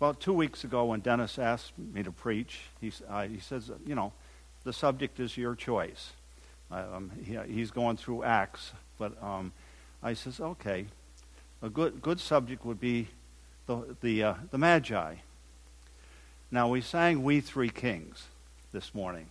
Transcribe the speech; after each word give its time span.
about 0.00 0.20
two 0.20 0.32
weeks 0.32 0.62
ago 0.62 0.86
when 0.86 1.00
Dennis 1.00 1.38
asked 1.38 1.76
me 1.76 2.02
to 2.04 2.12
preach, 2.12 2.60
he, 2.80 2.92
uh, 3.08 3.26
he 3.26 3.40
says, 3.40 3.70
you 3.84 3.96
know, 3.96 4.12
the 4.62 4.72
subject 4.72 5.18
is 5.18 5.36
your 5.36 5.56
choice. 5.56 6.12
Um, 6.70 7.10
he, 7.24 7.36
he's 7.52 7.70
going 7.70 7.96
through 7.96 8.22
Acts, 8.22 8.72
but 8.98 9.20
um, 9.22 9.52
I 10.02 10.14
says, 10.14 10.40
okay, 10.40 10.86
a 11.62 11.68
good 11.68 12.00
good 12.02 12.20
subject 12.20 12.64
would 12.64 12.78
be 12.80 13.08
the 13.66 13.96
the 14.00 14.22
uh, 14.22 14.34
the 14.50 14.58
Magi. 14.58 15.14
Now 16.50 16.68
we 16.68 16.80
sang 16.80 17.24
"We 17.24 17.40
Three 17.40 17.70
Kings" 17.70 18.26
this 18.70 18.94
morning. 18.94 19.26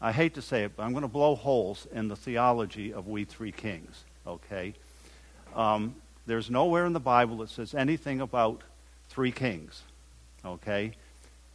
I 0.00 0.12
hate 0.12 0.34
to 0.34 0.42
say 0.42 0.64
it, 0.64 0.72
but 0.76 0.82
I'm 0.82 0.90
going 0.92 1.02
to 1.02 1.08
blow 1.08 1.34
holes 1.34 1.86
in 1.92 2.08
the 2.08 2.16
theology 2.16 2.92
of 2.92 3.06
"We 3.06 3.24
Three 3.24 3.52
Kings." 3.52 4.04
Okay, 4.26 4.74
um, 5.54 5.94
there's 6.26 6.50
nowhere 6.50 6.84
in 6.84 6.92
the 6.92 7.00
Bible 7.00 7.38
that 7.38 7.50
says 7.50 7.74
anything 7.74 8.20
about 8.20 8.62
three 9.08 9.32
kings. 9.32 9.82
Okay, 10.44 10.92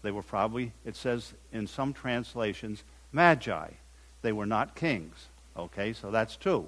they 0.02 0.12
were 0.12 0.24
probably 0.24 0.72
it 0.86 0.96
says 0.96 1.34
in 1.52 1.68
some 1.68 1.94
translations 1.94 2.84
magi. 3.12 3.70
They 4.22 4.32
were 4.32 4.46
not 4.46 4.76
kings. 4.76 5.28
Okay, 5.58 5.94
so 5.94 6.12
that's 6.12 6.36
two. 6.36 6.68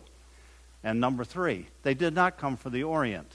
And 0.84 1.00
number 1.00 1.24
three, 1.24 1.68
they 1.84 1.94
did 1.94 2.14
not 2.14 2.38
come 2.38 2.58
from 2.58 2.74
the 2.74 2.84
Orient. 2.84 3.32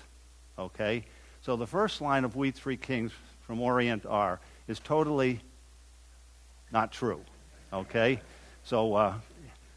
Okay? 0.59 1.05
So 1.41 1.57
the 1.57 1.67
first 1.67 2.01
line 2.01 2.25
of 2.25 2.37
We 2.37 2.51
Three 2.51 2.77
Kings 2.77 3.13
from 3.47 3.61
Orient 3.61 4.05
are 4.05 4.39
is 4.67 4.79
totally 4.79 5.41
not 6.71 6.93
true. 6.93 7.23
Okay? 7.73 8.21
So 8.65 8.95
uh, 8.95 9.15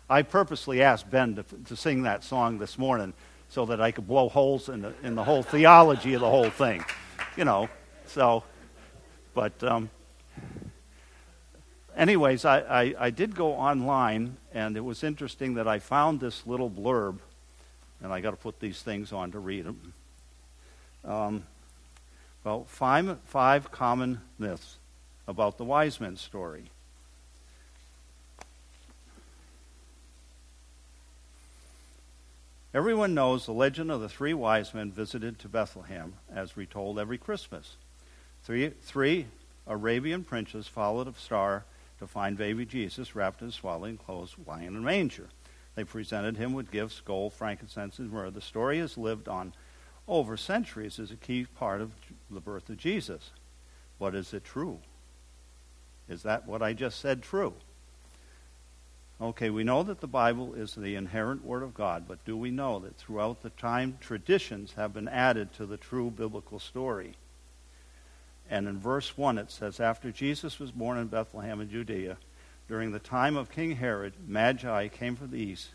I 0.10 0.24
purposely 0.24 0.82
asked 0.82 1.10
Ben 1.10 1.36
to, 1.36 1.44
to 1.68 1.76
sing 1.76 2.04
that 2.04 2.24
song 2.26 2.58
this 2.58 2.78
morning 2.78 3.14
so 3.48 3.66
that 3.66 3.80
I 3.80 3.92
could 3.92 4.08
blow 4.08 4.28
holes 4.28 4.68
in 4.68 4.82
the, 4.82 4.94
in 5.04 5.16
the 5.16 5.24
whole 5.24 5.44
theology 5.44 6.14
of 6.14 6.22
the 6.22 6.30
whole 6.30 6.50
thing. 6.50 6.84
You 7.38 7.46
know, 7.46 7.70
so, 8.08 8.44
but 9.34 9.64
um, 9.64 9.90
anyways, 11.96 12.44
I, 12.44 12.60
I, 12.60 12.96
I, 13.00 13.10
did 13.10 13.36
go 13.36 13.54
online, 13.54 14.36
and 14.54 14.76
it 14.76 14.82
was 14.82 15.02
interesting 15.02 15.54
that 15.54 15.66
I 15.66 15.80
found 15.80 16.20
this 16.20 16.46
little 16.46 16.70
blurb, 16.70 17.20
and 18.02 18.12
I 18.12 18.20
got 18.20 18.32
to 18.32 18.38
put 18.38 18.60
these 18.60 18.82
things 18.82 19.14
on 19.14 19.32
to 19.32 19.40
read 19.40 19.64
them. 19.64 19.94
Um, 21.06 21.44
well, 22.44 22.66
five, 22.66 23.18
five 23.24 23.72
common 23.72 24.20
myths 24.38 24.78
about 25.26 25.58
the 25.58 25.64
wise 25.64 26.02
men 26.02 26.18
story. 26.18 26.66
Everyone 32.74 33.14
knows 33.14 33.46
the 33.46 33.52
legend 33.52 33.92
of 33.92 34.00
the 34.00 34.08
three 34.08 34.34
wise 34.34 34.74
men 34.74 34.94
visited 34.94 35.38
to 35.40 35.50
Bethlehem, 35.50 36.14
as 36.34 36.56
retold 36.56 36.98
every 36.98 37.18
Christmas. 37.18 37.76
Three, 38.44 38.70
three 38.70 39.28
Arabian 39.68 40.24
princes 40.24 40.68
followed 40.68 41.10
a 41.10 41.14
star 41.14 41.66
to 42.00 42.08
find 42.08 42.38
baby 42.38 42.66
Jesus 42.66 43.14
wrapped 43.14 43.42
in 43.42 43.52
swaddling 43.52 43.98
clothes, 43.98 44.38
lying 44.48 44.68
in 44.68 44.78
a 44.78 44.80
manger. 44.80 45.28
They 45.76 45.84
presented 45.84 46.38
him 46.38 46.54
with 46.54 46.72
gifts, 46.72 47.02
gold, 47.02 47.34
frankincense, 47.34 48.00
and 48.00 48.10
myrrh. 48.10 48.30
The 48.30 48.40
story 48.40 48.80
has 48.80 48.98
lived 48.98 49.28
on 49.28 49.54
over 50.08 50.38
centuries 50.38 50.98
as 50.98 51.12
a 51.12 51.18
key 51.18 51.46
part 51.46 51.82
of 51.82 51.92
the 52.30 52.40
birth 52.40 52.70
of 52.70 52.78
Jesus. 52.78 53.32
But 54.00 54.16
is 54.16 54.34
it 54.34 54.46
true? 54.46 54.80
Is 56.08 56.24
that 56.24 56.48
what 56.48 56.62
I 56.62 56.72
just 56.72 57.02
said 57.02 57.22
true? 57.22 57.54
Okay, 59.22 59.52
we 59.52 59.64
know 59.64 59.84
that 59.84 60.02
the 60.02 60.08
Bible 60.08 60.56
is 60.56 60.74
the 60.74 60.96
inherent 60.96 61.46
Word 61.46 61.62
of 61.62 61.76
God, 61.76 62.06
but 62.08 62.26
do 62.26 62.36
we 62.36 62.50
know 62.50 62.80
that 62.80 62.98
throughout 62.98 63.44
the 63.44 63.52
time 63.52 64.00
traditions 64.02 64.74
have 64.74 64.94
been 64.94 65.08
added 65.08 65.54
to 65.54 65.68
the 65.68 65.78
true 65.78 66.10
biblical 66.10 66.58
story? 66.58 67.14
And 68.50 68.68
in 68.68 68.80
verse 68.80 69.16
1, 69.16 69.38
it 69.38 69.52
says, 69.52 69.80
After 69.80 70.12
Jesus 70.12 70.60
was 70.60 70.72
born 70.72 70.98
in 70.98 71.06
Bethlehem 71.06 71.62
in 71.62 71.70
Judea, 71.70 72.18
during 72.68 72.92
the 72.92 73.00
time 73.00 73.38
of 73.38 73.52
King 73.52 73.76
Herod, 73.76 74.14
Magi 74.28 74.88
came 74.88 75.16
from 75.16 75.30
the 75.30 75.38
east, 75.38 75.70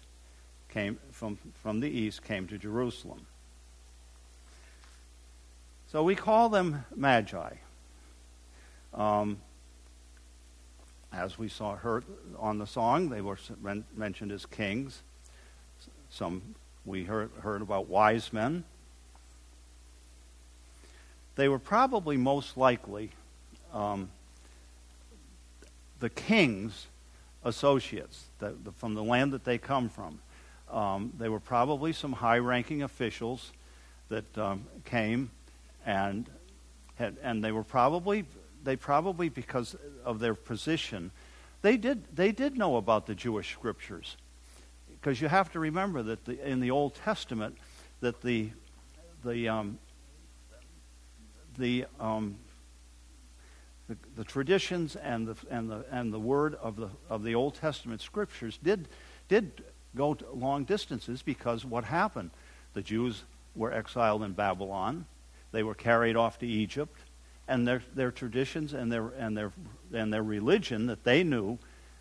came 0.69 0.99
from, 1.13 1.39
from 1.63 1.79
the 1.79 1.89
east, 1.89 2.25
came 2.25 2.49
to 2.49 2.59
Jerusalem. 2.59 3.27
So 5.93 6.03
we 6.03 6.17
call 6.17 6.49
them 6.49 6.85
Magi. 6.97 7.55
Um, 8.93 9.39
as 11.13 11.39
we 11.39 11.49
saw 11.49 11.77
heard 11.77 12.05
on 12.39 12.59
the 12.59 12.67
song, 12.67 13.09
they 13.09 13.21
were 13.21 13.39
mentioned 13.97 14.33
as 14.33 14.47
kings. 14.47 15.03
Some 16.11 16.43
we 16.85 17.05
heard, 17.05 17.31
heard 17.41 17.63
about 17.63 17.89
wise 17.89 18.33
men. 18.33 18.65
They 21.35 21.49
were 21.49 21.59
probably 21.59 22.17
most 22.17 22.57
likely 22.57 23.11
um, 23.73 24.11
the 26.01 26.09
king's 26.09 26.87
associates 27.45 28.25
the, 28.39 28.55
the, 28.65 28.73
from 28.73 28.95
the 28.95 29.03
land 29.03 29.33
that 29.33 29.45
they 29.45 29.59
come 29.59 29.89
from. 29.89 30.21
Um, 30.71 31.13
they 31.19 31.29
were 31.29 31.41
probably 31.41 31.93
some 31.93 32.13
high 32.13 32.39
ranking 32.39 32.83
officials 32.83 33.53
that 34.09 34.39
um, 34.39 34.65
came 34.85 35.31
and 35.85 36.27
had, 36.97 37.17
and 37.23 37.45
they 37.45 37.53
were 37.53 37.63
probably 37.63 38.25
they 38.67 38.77
probably 38.77 39.31
because 39.31 39.75
of 40.05 40.19
their 40.19 40.35
position 40.35 41.11
they 41.63 41.77
did 41.77 42.05
they 42.15 42.33
did 42.33 42.57
know 42.57 42.77
about 42.77 43.07
the 43.07 43.15
Jewish 43.15 43.53
scriptures 43.53 44.17
because 45.01 45.21
you 45.21 45.29
have 45.29 45.51
to 45.53 45.59
remember 45.59 46.03
that 46.03 46.25
the, 46.25 46.47
in 46.47 46.61
the 46.61 46.71
Old 46.71 46.95
Testament 46.95 47.57
that 48.01 48.21
the 48.21 48.51
the 49.25 49.49
um, 49.49 49.79
the, 51.59 51.87
um, 51.99 52.37
the, 53.89 53.97
the 54.17 54.25
traditions 54.25 54.97
and 54.97 55.27
the 55.29 55.37
and 55.51 55.71
the 55.71 55.85
and 55.91 56.13
the 56.13 56.19
word 56.19 56.55
of 56.57 56.77
the 56.77 56.91
of 57.09 57.23
the 57.23 57.35
Old 57.35 57.55
Testament 57.55 58.01
scriptures 58.01 58.59
did 58.63 58.89
did 59.29 59.65
go 59.97 60.17
long 60.33 60.65
distances 60.65 61.23
because 61.23 61.65
what 61.65 61.85
happened? 61.85 62.31
The 62.75 62.83
Jews 62.83 63.23
were 63.55 63.73
exiled 63.73 64.23
in 64.23 64.33
Babylon. 64.33 65.07
They 65.53 65.63
were 65.63 65.75
carried 65.75 66.17
off 66.17 66.39
to 66.41 66.47
Egypt, 66.47 66.99
and 67.49 67.67
their 67.67 67.83
their 67.95 68.11
traditions 68.11 68.73
and 68.73 68.91
their 68.91 69.09
and 69.19 69.37
their 69.37 69.53
and 69.93 70.13
their 70.13 70.23
religion 70.23 70.87
that 70.87 71.05
they 71.05 71.23
knew 71.23 71.59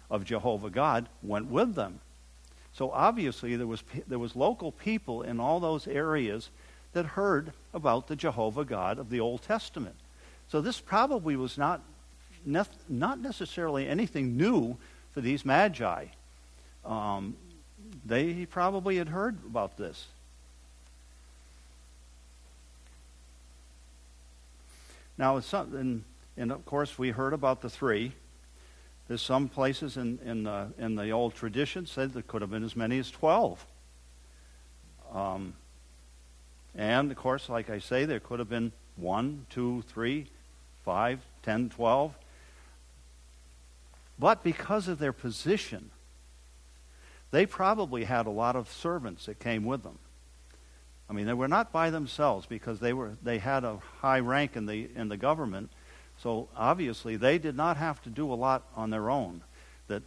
of 0.10 0.24
Jehovah 0.24 0.70
God 0.70 1.10
went 1.22 1.48
with 1.48 1.76
them. 1.76 2.00
So 2.74 2.92
obviously 2.92 3.56
there 3.56 3.68
was 3.68 3.84
there 4.08 4.20
was 4.20 4.36
local 4.36 4.72
people 4.72 5.22
in 5.22 5.40
all 5.40 5.60
those 5.60 5.88
areas 5.88 6.50
that 6.96 7.06
heard 7.06 7.52
about 7.74 8.08
the 8.08 8.16
Jehovah 8.16 8.64
God 8.64 8.98
of 9.00 9.10
the 9.10 9.20
Old 9.20 9.42
Testament. 9.42 9.96
So 10.48 10.62
this 10.62 10.80
probably 10.80 11.36
was 11.36 11.58
not, 11.58 11.82
not 12.46 13.20
necessarily 13.20 13.88
anything 13.88 14.38
new 14.38 14.78
for 15.12 15.20
these 15.20 15.44
magi. 15.44 16.06
Um, 16.86 17.36
they 18.06 18.46
probably 18.46 18.96
had 18.98 19.10
heard 19.10 19.38
about 19.46 19.78
this. 19.78 20.08
Now, 25.18 25.40
something, 25.40 26.04
and 26.38 26.52
of 26.52 26.66
course, 26.66 26.98
we 26.98 27.12
heard 27.12 27.34
about 27.34 27.62
the 27.62 27.70
three. 27.70 28.14
There's 29.08 29.22
some 29.22 29.48
places 29.48 29.98
in, 29.98 30.20
in, 30.26 30.44
the, 30.44 30.74
in 30.78 30.96
the 30.96 31.12
old 31.12 31.36
tradition 31.36 31.86
said 31.86 32.14
there 32.14 32.24
could 32.24 32.42
have 32.42 32.52
been 32.52 32.64
as 32.64 32.76
many 32.76 32.98
as 33.00 33.12
12. 33.12 33.66
Um, 35.14 35.54
and 36.76 37.12
of 37.12 37.18
course, 37.18 37.48
like 37.48 37.70
I 37.70 37.80
say, 37.80 38.06
there 38.06 38.20
could 38.20 38.40
have 38.40 38.50
been 38.50 38.72
one, 38.98 39.46
two, 39.50 39.84
three, 39.88 40.28
five, 40.84 41.20
ten, 41.42 41.70
twelve. 41.70 42.14
But 44.18 44.44
because 44.44 44.88
of 44.88 45.00
their 45.00 45.14
position, 45.14 45.92
they 47.32 47.46
probably 47.46 48.06
had 48.06 48.28
a 48.28 48.32
lot 48.32 48.56
of 48.56 48.72
servants 48.72 49.26
that 49.26 49.40
came 49.40 49.66
with 49.66 49.84
them. 49.84 50.00
I 51.10 51.14
mean, 51.14 51.28
they 51.28 51.34
were 51.34 51.48
not 51.48 51.72
by 51.72 51.90
themselves 51.90 52.46
because 52.48 52.80
they 52.80 52.94
were 52.94 53.14
they 53.22 53.38
had 53.38 53.64
a 53.64 53.80
high 54.00 54.20
rank 54.20 54.56
in 54.56 54.66
the 54.66 54.90
in 54.96 55.10
the 55.10 55.18
government. 55.18 55.70
So 56.18 56.48
obviously, 56.56 57.16
they 57.16 57.38
did 57.38 57.56
not 57.56 57.78
have 57.78 58.02
to 58.04 58.10
do 58.10 58.32
a 58.32 58.36
lot 58.36 58.64
on 58.76 58.90
their 58.90 59.10
own. 59.10 59.42
That 59.88 60.04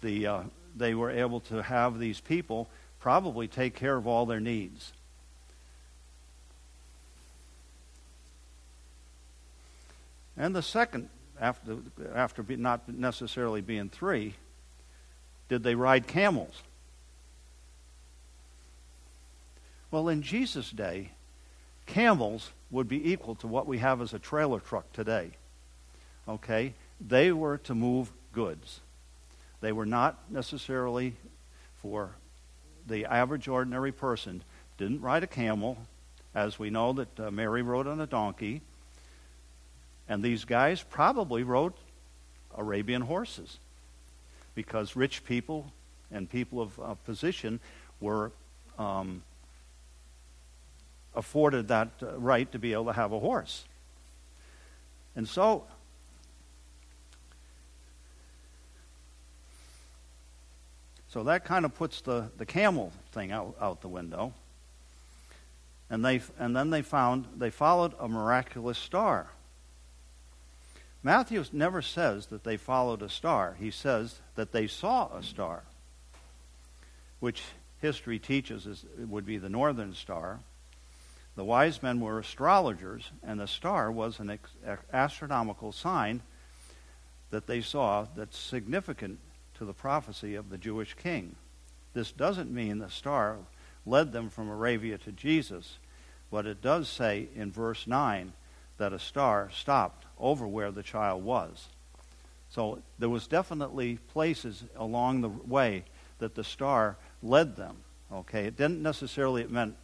the 0.00 0.26
uh, 0.26 0.42
they 0.76 0.94
were 0.94 1.10
able 1.10 1.40
to 1.40 1.62
have 1.62 1.98
these 1.98 2.20
people 2.20 2.68
probably 3.00 3.46
take 3.46 3.74
care 3.74 3.96
of 3.96 4.06
all 4.06 4.26
their 4.26 4.40
needs. 4.40 4.92
And 10.36 10.54
the 10.54 10.62
second, 10.62 11.08
after, 11.40 11.78
after 12.14 12.44
not 12.48 12.88
necessarily 12.88 13.62
being 13.62 13.88
three, 13.88 14.34
did 15.48 15.62
they 15.62 15.74
ride 15.74 16.06
camels? 16.06 16.62
Well, 19.90 20.08
in 20.08 20.22
Jesus' 20.22 20.70
day, 20.70 21.10
camels 21.86 22.50
would 22.70 22.88
be 22.88 23.12
equal 23.12 23.36
to 23.36 23.46
what 23.46 23.66
we 23.66 23.78
have 23.78 24.00
as 24.00 24.12
a 24.12 24.18
trailer 24.18 24.60
truck 24.60 24.92
today. 24.92 25.30
Okay? 26.28 26.74
They 27.00 27.32
were 27.32 27.58
to 27.58 27.74
move 27.74 28.10
goods. 28.32 28.80
They 29.60 29.72
were 29.72 29.86
not 29.86 30.18
necessarily 30.30 31.14
for 31.80 32.10
the 32.86 33.06
average 33.06 33.48
ordinary 33.48 33.92
person. 33.92 34.42
Didn't 34.78 35.00
ride 35.00 35.22
a 35.22 35.28
camel, 35.28 35.78
as 36.34 36.58
we 36.58 36.70
know 36.70 36.92
that 36.92 37.20
uh, 37.20 37.30
Mary 37.30 37.62
rode 37.62 37.86
on 37.86 38.00
a 38.00 38.06
donkey. 38.06 38.62
And 40.08 40.22
these 40.22 40.44
guys 40.44 40.82
probably 40.82 41.42
rode 41.42 41.72
Arabian 42.56 43.02
horses 43.02 43.58
because 44.54 44.96
rich 44.96 45.24
people 45.24 45.72
and 46.10 46.30
people 46.30 46.60
of 46.60 46.80
uh, 46.80 46.94
position 46.94 47.60
were 48.00 48.30
um, 48.78 49.22
afforded 51.16 51.68
that 51.68 51.88
uh, 52.02 52.18
right 52.18 52.50
to 52.52 52.58
be 52.58 52.72
able 52.72 52.86
to 52.86 52.92
have 52.92 53.12
a 53.12 53.18
horse. 53.18 53.64
And 55.16 55.26
so, 55.26 55.64
so 61.08 61.22
that 61.24 61.44
kind 61.44 61.64
of 61.64 61.74
puts 61.74 62.02
the, 62.02 62.30
the 62.36 62.46
camel 62.46 62.92
thing 63.12 63.32
out, 63.32 63.56
out 63.60 63.80
the 63.80 63.88
window. 63.88 64.34
And, 65.88 66.04
they, 66.04 66.20
and 66.38 66.54
then 66.54 66.70
they 66.70 66.82
found, 66.82 67.26
they 67.36 67.50
followed 67.50 67.94
a 67.98 68.08
miraculous 68.08 68.76
star. 68.76 69.28
Matthew 71.02 71.44
never 71.52 71.80
says 71.80 72.26
that 72.26 72.42
they 72.42 72.56
followed 72.56 73.00
a 73.00 73.08
star. 73.08 73.56
He 73.60 73.70
says 73.70 74.20
that 74.34 74.50
they 74.50 74.66
saw 74.66 75.16
a 75.16 75.22
star, 75.22 75.62
which 77.20 77.42
history 77.80 78.18
teaches 78.18 78.66
is, 78.66 78.84
would 78.98 79.24
be 79.24 79.38
the 79.38 79.48
northern 79.48 79.94
star. 79.94 80.40
The 81.36 81.44
wise 81.44 81.82
men 81.82 82.00
were 82.00 82.18
astrologers, 82.18 83.10
and 83.22 83.38
the 83.38 83.46
star 83.46 83.92
was 83.92 84.18
an 84.18 84.38
astronomical 84.92 85.70
sign 85.70 86.22
that 87.30 87.46
they 87.46 87.60
saw 87.60 88.06
that's 88.16 88.38
significant 88.38 89.18
to 89.58 89.66
the 89.66 89.74
prophecy 89.74 90.34
of 90.34 90.48
the 90.48 90.58
Jewish 90.58 90.94
king. 90.94 91.36
This 91.92 92.10
doesn't 92.10 92.50
mean 92.50 92.78
the 92.78 92.90
star 92.90 93.36
led 93.84 94.12
them 94.12 94.30
from 94.30 94.48
Arabia 94.48 94.96
to 94.98 95.12
Jesus, 95.12 95.78
but 96.30 96.46
it 96.46 96.62
does 96.62 96.88
say 96.88 97.28
in 97.34 97.52
verse 97.52 97.86
9 97.86 98.32
that 98.78 98.92
a 98.92 98.98
star 98.98 99.50
stopped 99.54 100.06
over 100.18 100.46
where 100.46 100.70
the 100.70 100.82
child 100.82 101.22
was. 101.22 101.68
So 102.48 102.82
there 102.98 103.08
was 103.08 103.26
definitely 103.26 103.98
places 104.12 104.64
along 104.74 105.20
the 105.20 105.28
way 105.28 105.84
that 106.18 106.34
the 106.34 106.44
star 106.44 106.96
led 107.22 107.56
them. 107.56 107.76
Okay, 108.12 108.44
it 108.44 108.56
didn't 108.56 108.82
necessarily 108.82 109.42
it 109.42 109.50
meant 109.50 109.76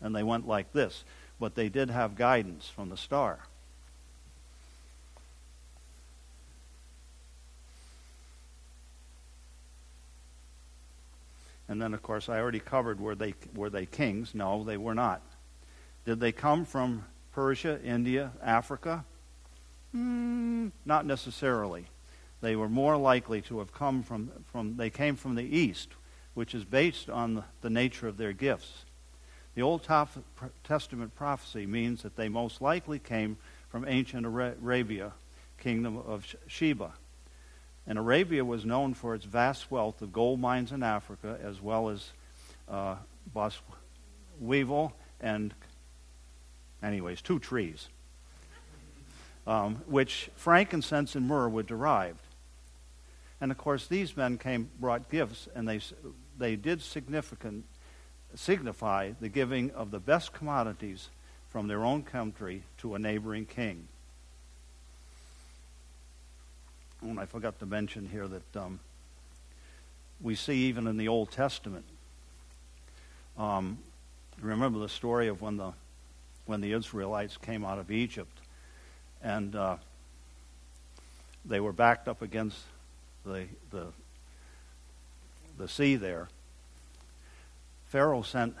and 0.00 0.14
they 0.14 0.22
went 0.22 0.46
like 0.46 0.72
this. 0.72 1.04
But 1.38 1.54
they 1.54 1.68
did 1.68 1.90
have 1.90 2.16
guidance 2.16 2.68
from 2.68 2.88
the 2.88 2.96
star. 2.96 3.40
And 11.68 11.82
then, 11.82 11.94
of 11.94 12.02
course, 12.02 12.28
I 12.28 12.38
already 12.38 12.60
covered 12.60 13.00
were 13.00 13.14
they 13.14 13.34
were 13.54 13.70
they 13.70 13.86
kings? 13.86 14.34
No, 14.34 14.62
they 14.64 14.76
were 14.76 14.94
not. 14.94 15.20
Did 16.04 16.20
they 16.20 16.32
come 16.32 16.64
from 16.64 17.04
Persia, 17.32 17.80
India, 17.82 18.32
Africa? 18.42 19.04
Mm, 19.94 20.70
not 20.86 21.04
necessarily. 21.04 21.86
They 22.40 22.56
were 22.56 22.68
more 22.68 22.96
likely 22.96 23.42
to 23.42 23.58
have 23.58 23.74
come 23.74 24.02
from, 24.02 24.30
from 24.52 24.76
they 24.78 24.88
came 24.88 25.16
from 25.16 25.34
the 25.34 25.42
east, 25.42 25.88
which 26.32 26.54
is 26.54 26.64
based 26.64 27.10
on 27.10 27.34
the, 27.34 27.44
the 27.60 27.70
nature 27.70 28.08
of 28.08 28.16
their 28.16 28.32
gifts. 28.32 28.85
The 29.56 29.62
Old 29.62 29.82
Testament 30.64 31.14
prophecy 31.14 31.64
means 31.64 32.02
that 32.02 32.14
they 32.14 32.28
most 32.28 32.60
likely 32.60 32.98
came 32.98 33.38
from 33.70 33.86
ancient 33.88 34.26
Arabia, 34.26 35.12
kingdom 35.58 35.96
of 35.96 36.26
Sheba. 36.46 36.92
And 37.86 37.98
Arabia 37.98 38.44
was 38.44 38.66
known 38.66 38.92
for 38.92 39.14
its 39.14 39.24
vast 39.24 39.70
wealth 39.70 40.02
of 40.02 40.12
gold 40.12 40.40
mines 40.40 40.72
in 40.72 40.82
Africa, 40.82 41.38
as 41.42 41.62
well 41.62 41.88
as 41.88 42.10
uh, 42.68 42.96
weevil 44.38 44.92
and, 45.22 45.54
anyways, 46.82 47.22
two 47.22 47.38
trees, 47.38 47.88
um, 49.46 49.76
which 49.86 50.28
frankincense 50.36 51.14
and 51.14 51.26
myrrh 51.26 51.48
were 51.48 51.62
derived. 51.62 52.20
And 53.40 53.50
of 53.50 53.56
course, 53.56 53.86
these 53.86 54.18
men 54.18 54.36
came, 54.36 54.68
brought 54.78 55.08
gifts, 55.08 55.48
and 55.54 55.66
they, 55.66 55.80
they 56.36 56.56
did 56.56 56.82
significant 56.82 57.64
signify 58.36 59.12
the 59.20 59.28
giving 59.28 59.70
of 59.72 59.90
the 59.90 59.98
best 59.98 60.32
commodities 60.32 61.08
from 61.50 61.68
their 61.68 61.84
own 61.84 62.02
country 62.02 62.62
to 62.78 62.94
a 62.94 62.98
neighboring 62.98 63.46
king. 63.46 63.88
And 67.02 67.18
I 67.18 67.26
forgot 67.26 67.58
to 67.60 67.66
mention 67.66 68.08
here 68.08 68.26
that 68.26 68.56
um, 68.56 68.80
we 70.20 70.34
see 70.34 70.64
even 70.66 70.86
in 70.86 70.96
the 70.96 71.08
Old 71.08 71.30
Testament. 71.30 71.84
Um, 73.38 73.78
remember 74.40 74.78
the 74.78 74.88
story 74.88 75.28
of 75.28 75.42
when 75.42 75.56
the 75.56 75.72
when 76.46 76.60
the 76.60 76.72
Israelites 76.72 77.36
came 77.36 77.64
out 77.64 77.78
of 77.78 77.90
Egypt, 77.90 78.38
and 79.22 79.54
uh, 79.56 79.76
they 81.44 81.58
were 81.58 81.72
backed 81.72 82.08
up 82.08 82.22
against 82.22 82.58
the 83.24 83.46
the 83.70 83.86
the 85.58 85.68
sea 85.68 85.96
there, 85.96 86.28
Pharaoh 87.86 88.22
sent 88.22 88.54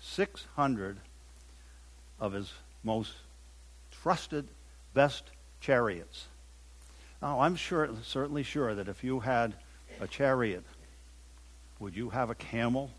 600 0.00 0.98
of 2.20 2.32
his 2.32 2.52
most 2.82 3.12
trusted, 3.90 4.46
best 4.92 5.24
chariots. 5.60 6.26
Now, 7.22 7.40
I'm 7.40 7.56
sure, 7.56 7.88
certainly 8.02 8.42
sure 8.42 8.74
that 8.74 8.88
if 8.88 9.02
you 9.02 9.20
had 9.20 9.54
a 10.00 10.06
chariot, 10.06 10.64
would 11.78 11.96
you 11.96 12.10
have 12.10 12.30
a 12.30 12.34
camel? 12.34 12.90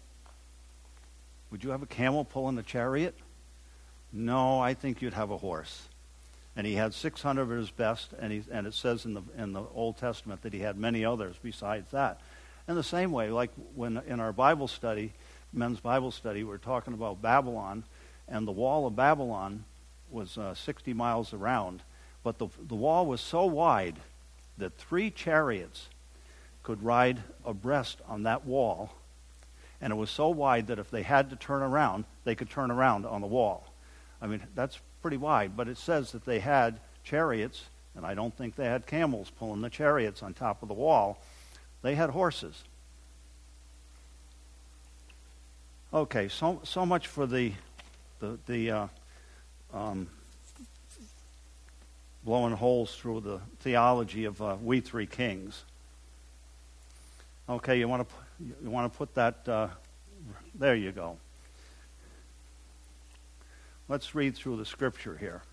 Would 1.52 1.64
you 1.64 1.72
have 1.72 1.84
a 1.84 1.88
camel 1.88 2.26
pulling 2.26 2.58
a 2.58 2.64
chariot? 2.64 3.16
No, 4.12 4.60
I 4.60 4.74
think 4.74 5.02
you'd 5.02 5.14
have 5.14 5.30
a 5.30 5.38
horse. 5.38 5.90
And 6.56 6.66
he 6.66 6.76
had 6.76 6.94
600 6.94 7.42
of 7.42 7.50
his 7.50 7.70
best, 7.70 8.14
and, 8.18 8.32
he, 8.32 8.44
and 8.50 8.66
it 8.66 8.74
says 8.74 9.06
in 9.06 9.14
the, 9.14 9.22
in 9.38 9.52
the 9.52 9.64
Old 9.74 9.98
Testament 9.98 10.42
that 10.44 10.54
he 10.54 10.62
had 10.62 10.78
many 10.78 11.04
others 11.04 11.36
besides 11.44 11.92
that. 11.92 12.22
In 12.68 12.76
the 12.76 12.84
same 12.84 13.12
way, 13.12 13.30
like 13.30 13.52
when 13.76 14.02
in 14.08 14.20
our 14.20 14.32
Bible 14.32 14.68
study, 14.68 15.14
men's 15.56 15.80
Bible 15.80 16.12
study, 16.12 16.44
we 16.44 16.54
are 16.54 16.60
talking 16.60 16.94
about 16.94 17.22
Babylon, 17.22 17.84
and 18.28 18.48
the 18.48 18.52
wall 18.52 18.88
of 18.88 18.96
Babylon 18.96 19.64
was 20.10 20.38
uh, 20.38 20.54
60 20.54 20.94
miles 20.94 21.34
around, 21.34 21.82
but 22.24 22.38
the, 22.38 22.48
the 22.68 22.76
wall 22.76 23.06
was 23.06 23.22
so 23.22 23.46
wide 23.46 23.96
that 24.58 24.78
three 24.78 25.10
chariots 25.10 25.88
could 26.64 26.84
ride 26.84 27.22
abreast 27.46 28.00
on 28.08 28.24
that 28.24 28.46
wall, 28.46 28.92
and 29.82 29.92
it 29.92 29.96
was 29.96 30.10
so 30.10 30.30
wide 30.30 30.68
that 30.68 30.80
if 30.80 30.90
they 30.90 31.04
had 31.04 31.30
to 31.30 31.36
turn 31.36 31.62
around, 31.62 32.06
they 32.24 32.36
could 32.36 32.50
turn 32.50 32.72
around 32.72 33.06
on 33.06 33.22
the 33.22 33.28
wall. 33.28 33.72
I 34.22 34.28
mean, 34.28 34.42
that's 34.56 34.80
pretty 35.02 35.18
wide, 35.18 35.56
but 35.56 35.68
it 35.68 35.78
says 35.78 36.12
that 36.12 36.26
they 36.26 36.40
had 36.40 36.80
chariots, 37.04 37.64
and 37.96 38.06
I 38.06 38.16
don't 38.16 38.36
think 38.36 38.56
they 38.56 38.66
had 38.66 38.88
camels 38.88 39.32
pulling 39.38 39.62
the 39.62 39.70
chariots 39.70 40.24
on 40.24 40.34
top 40.34 40.62
of 40.62 40.68
the 40.68 40.74
wall. 40.74 41.22
They 41.82 41.96
had 41.96 42.10
horses. 42.10 42.64
Okay, 45.96 46.28
so 46.28 46.60
so 46.66 46.86
much 46.86 47.08
for 47.08 47.26
the 47.26 47.54
the 48.20 48.38
the 48.48 48.70
uh, 48.70 48.88
um, 49.74 50.10
blowing 52.26 52.54
holes 52.54 52.94
through 52.94 53.22
the 53.22 53.40
theology 53.62 54.26
of 54.26 54.42
uh, 54.42 54.58
we 54.62 54.82
three 54.82 55.06
kings. 55.06 55.64
Okay, 57.48 57.80
you 57.80 57.88
want 57.88 58.06
to 58.10 58.16
you 58.62 58.70
want 58.70 58.92
to 58.92 58.98
put 58.98 59.16
that 59.16 59.48
uh, 59.48 59.70
there? 60.54 60.76
You 60.76 60.92
go. 60.92 61.16
Let's 63.88 64.14
read 64.14 64.36
through 64.36 64.58
the 64.58 64.66
scripture 64.66 65.16
here. 65.16 65.44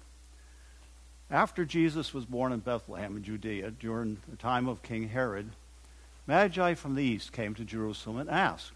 After 1.30 1.64
Jesus 1.64 2.12
was 2.12 2.24
born 2.24 2.50
in 2.50 2.58
Bethlehem 2.58 3.16
in 3.16 3.22
Judea 3.22 3.70
during 3.70 4.18
the 4.28 4.36
time 4.36 4.66
of 4.66 4.82
King 4.82 5.08
Herod, 5.08 5.50
Magi 6.26 6.74
from 6.74 6.96
the 6.96 7.04
east 7.04 7.32
came 7.32 7.54
to 7.54 7.64
Jerusalem 7.64 8.16
and 8.16 8.28
asked. 8.28 8.72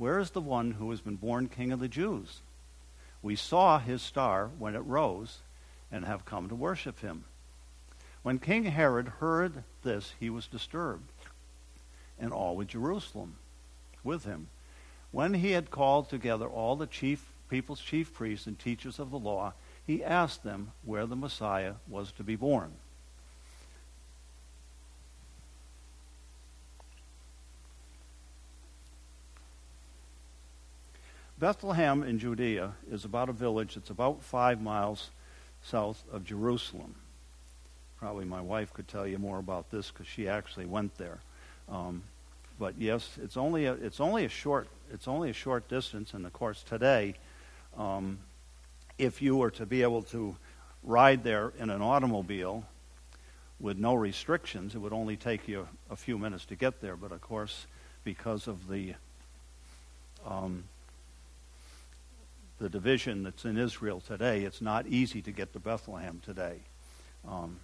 Where 0.00 0.18
is 0.18 0.30
the 0.30 0.40
one 0.40 0.70
who 0.70 0.88
has 0.92 1.02
been 1.02 1.16
born 1.16 1.50
King 1.50 1.72
of 1.72 1.78
the 1.78 1.86
Jews? 1.86 2.40
We 3.20 3.36
saw 3.36 3.78
his 3.78 4.00
star 4.00 4.48
when 4.58 4.74
it 4.74 4.78
rose 4.78 5.40
and 5.92 6.06
have 6.06 6.24
come 6.24 6.48
to 6.48 6.54
worship 6.54 7.00
him. 7.00 7.24
When 8.22 8.38
King 8.38 8.64
Herod 8.64 9.08
heard 9.08 9.62
this, 9.82 10.14
he 10.18 10.30
was 10.30 10.46
disturbed, 10.46 11.12
and 12.18 12.32
all 12.32 12.56
with 12.56 12.68
Jerusalem 12.68 13.36
with 14.02 14.24
him. 14.24 14.48
When 15.10 15.34
he 15.34 15.50
had 15.50 15.70
called 15.70 16.08
together 16.08 16.48
all 16.48 16.76
the 16.76 16.86
chief 16.86 17.26
people's 17.50 17.82
chief 17.82 18.14
priests 18.14 18.46
and 18.46 18.58
teachers 18.58 18.98
of 18.98 19.10
the 19.10 19.18
law, 19.18 19.52
he 19.86 20.02
asked 20.02 20.42
them 20.42 20.72
where 20.82 21.04
the 21.04 21.14
Messiah 21.14 21.74
was 21.86 22.10
to 22.12 22.24
be 22.24 22.36
born. 22.36 22.72
Bethlehem 31.40 32.02
in 32.02 32.18
Judea 32.18 32.74
is 32.90 33.06
about 33.06 33.30
a 33.30 33.32
village 33.32 33.74
that's 33.74 33.88
about 33.88 34.22
five 34.22 34.60
miles 34.60 35.08
south 35.62 36.04
of 36.12 36.22
Jerusalem. 36.22 36.94
Probably 37.98 38.26
my 38.26 38.42
wife 38.42 38.74
could 38.74 38.86
tell 38.86 39.06
you 39.06 39.18
more 39.18 39.38
about 39.38 39.70
this 39.70 39.90
because 39.90 40.06
she 40.06 40.28
actually 40.28 40.66
went 40.66 40.98
there. 40.98 41.18
Um, 41.66 42.02
but 42.58 42.74
yes, 42.78 43.16
it's 43.22 43.38
only 43.38 43.64
a, 43.64 43.72
it's 43.72 44.00
only 44.00 44.26
a 44.26 44.28
short 44.28 44.68
it's 44.92 45.08
only 45.08 45.30
a 45.30 45.32
short 45.32 45.66
distance, 45.68 46.12
and 46.12 46.26
of 46.26 46.32
course 46.34 46.62
today, 46.62 47.14
um, 47.78 48.18
if 48.98 49.22
you 49.22 49.36
were 49.36 49.50
to 49.52 49.64
be 49.64 49.82
able 49.82 50.02
to 50.02 50.36
ride 50.82 51.24
there 51.24 51.54
in 51.58 51.70
an 51.70 51.80
automobile 51.80 52.64
with 53.58 53.78
no 53.78 53.94
restrictions. 53.94 54.74
It 54.74 54.78
would 54.78 54.92
only 54.92 55.16
take 55.16 55.48
you 55.48 55.68
a 55.88 55.96
few 55.96 56.18
minutes 56.18 56.44
to 56.46 56.56
get 56.56 56.82
there, 56.82 56.96
but 56.96 57.12
of 57.12 57.22
course, 57.22 57.66
because 58.04 58.46
of 58.46 58.68
the 58.68 58.94
um, 60.26 60.64
the 62.60 62.68
division 62.68 63.22
that's 63.22 63.46
in 63.46 63.56
Israel 63.56 64.00
today, 64.00 64.42
it's 64.42 64.60
not 64.60 64.86
easy 64.86 65.22
to 65.22 65.32
get 65.32 65.54
to 65.54 65.58
Bethlehem 65.58 66.20
today. 66.22 66.58
Um, 67.26 67.58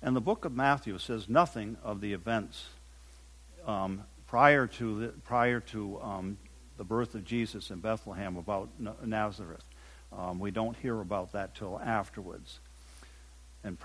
and 0.00 0.14
the 0.14 0.20
book 0.20 0.44
of 0.44 0.52
Matthew 0.52 0.98
says 0.98 1.28
nothing 1.28 1.76
of 1.82 2.00
the 2.00 2.12
events 2.12 2.68
um, 3.66 4.04
prior 4.28 4.68
to 4.68 5.00
the, 5.00 5.08
prior 5.08 5.58
to 5.60 6.00
um, 6.00 6.38
the 6.76 6.84
birth 6.84 7.16
of 7.16 7.24
Jesus 7.24 7.70
in 7.70 7.80
Bethlehem 7.80 8.36
about 8.36 8.68
Nazareth. 9.04 9.64
Um, 10.16 10.38
we 10.38 10.52
don't 10.52 10.76
hear 10.76 11.00
about 11.00 11.32
that 11.32 11.56
till 11.56 11.78
afterwards. 11.80 12.60
And 13.64 13.76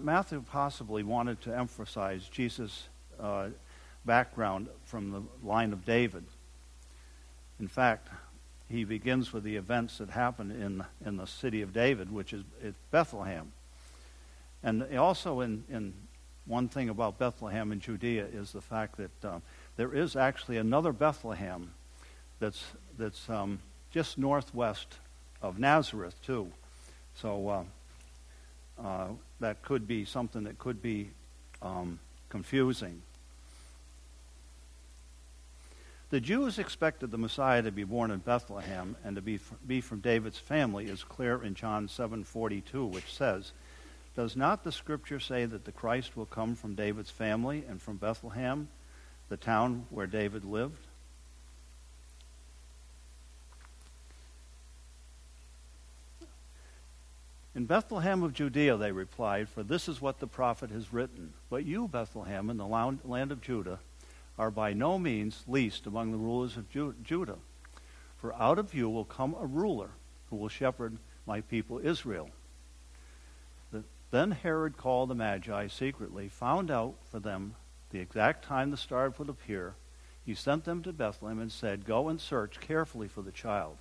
Matthew 0.00 0.44
possibly 0.48 1.02
wanted 1.02 1.40
to 1.42 1.58
emphasize 1.58 2.28
Jesus' 2.28 2.88
uh, 3.20 3.48
background 4.08 4.68
from 4.84 5.12
the 5.12 5.22
line 5.46 5.74
of 5.74 5.84
David. 5.84 6.24
In 7.60 7.68
fact, 7.68 8.08
he 8.70 8.84
begins 8.84 9.32
with 9.32 9.44
the 9.44 9.56
events 9.56 9.98
that 9.98 10.08
happened 10.08 10.52
in, 10.52 10.84
in 11.06 11.18
the 11.18 11.26
city 11.26 11.60
of 11.62 11.74
David, 11.74 12.10
which 12.10 12.32
is 12.32 12.42
Bethlehem. 12.90 13.52
And 14.62 14.96
also, 14.96 15.40
in, 15.40 15.64
in 15.70 15.92
one 16.46 16.68
thing 16.68 16.88
about 16.88 17.18
Bethlehem 17.18 17.70
in 17.70 17.80
Judea 17.80 18.26
is 18.32 18.52
the 18.52 18.62
fact 18.62 18.96
that 18.96 19.24
uh, 19.24 19.38
there 19.76 19.94
is 19.94 20.16
actually 20.16 20.56
another 20.56 20.92
Bethlehem 20.92 21.70
that's, 22.40 22.64
that's 22.98 23.28
um, 23.28 23.58
just 23.90 24.16
northwest 24.16 24.98
of 25.42 25.58
Nazareth, 25.58 26.16
too. 26.22 26.50
So 27.14 27.48
uh, 27.48 27.64
uh, 28.82 29.08
that 29.40 29.62
could 29.62 29.86
be 29.86 30.06
something 30.06 30.44
that 30.44 30.58
could 30.58 30.80
be 30.80 31.10
um, 31.60 31.98
confusing. 32.30 33.02
The 36.10 36.20
Jews 36.20 36.58
expected 36.58 37.10
the 37.10 37.18
Messiah 37.18 37.62
to 37.62 37.70
be 37.70 37.84
born 37.84 38.10
in 38.10 38.20
Bethlehem 38.20 38.96
and 39.04 39.16
to 39.16 39.22
be, 39.22 39.38
be 39.66 39.82
from 39.82 40.00
David's 40.00 40.38
family 40.38 40.86
is 40.86 41.04
clear 41.04 41.42
in 41.42 41.54
John 41.54 41.86
7:42, 41.86 42.90
which 42.90 43.12
says, 43.14 43.52
"Does 44.16 44.34
not 44.34 44.64
the 44.64 44.72
Scripture 44.72 45.20
say 45.20 45.44
that 45.44 45.66
the 45.66 45.72
Christ 45.72 46.16
will 46.16 46.24
come 46.24 46.54
from 46.54 46.74
David's 46.74 47.10
family 47.10 47.62
and 47.68 47.82
from 47.82 47.98
Bethlehem, 47.98 48.68
the 49.28 49.36
town 49.36 49.86
where 49.90 50.06
David 50.06 50.46
lived?" 50.46 50.86
In 57.54 57.66
Bethlehem 57.66 58.22
of 58.22 58.32
Judea, 58.32 58.76
they 58.76 58.92
replied, 58.92 59.48
For 59.48 59.62
this 59.64 59.88
is 59.88 60.00
what 60.00 60.20
the 60.20 60.26
prophet 60.28 60.70
has 60.70 60.92
written. 60.92 61.34
But 61.50 61.64
you, 61.64 61.88
Bethlehem, 61.88 62.50
in 62.50 62.56
the 62.56 62.66
land 62.66 63.32
of 63.32 63.40
Judah, 63.40 63.80
are 64.38 64.50
by 64.50 64.72
no 64.72 64.98
means 64.98 65.44
least 65.46 65.86
among 65.86 66.12
the 66.12 66.18
rulers 66.18 66.56
of 66.56 66.70
Judah. 66.70 67.38
For 68.16 68.34
out 68.34 68.58
of 68.58 68.74
you 68.74 68.88
will 68.88 69.04
come 69.04 69.34
a 69.34 69.46
ruler 69.46 69.90
who 70.30 70.36
will 70.36 70.48
shepherd 70.48 70.98
my 71.26 71.40
people 71.40 71.78
Israel. 71.78 72.30
Then 74.10 74.30
Herod 74.30 74.76
called 74.78 75.10
the 75.10 75.14
Magi 75.14 75.66
secretly, 75.66 76.28
found 76.28 76.70
out 76.70 76.94
for 77.10 77.20
them 77.20 77.56
the 77.90 78.00
exact 78.00 78.44
time 78.44 78.70
the 78.70 78.76
star 78.76 79.12
would 79.18 79.28
appear. 79.28 79.74
He 80.24 80.34
sent 80.34 80.64
them 80.64 80.82
to 80.82 80.92
Bethlehem 80.92 81.40
and 81.40 81.52
said, 81.52 81.84
Go 81.84 82.08
and 82.08 82.20
search 82.20 82.60
carefully 82.60 83.08
for 83.08 83.22
the 83.22 83.32
child. 83.32 83.76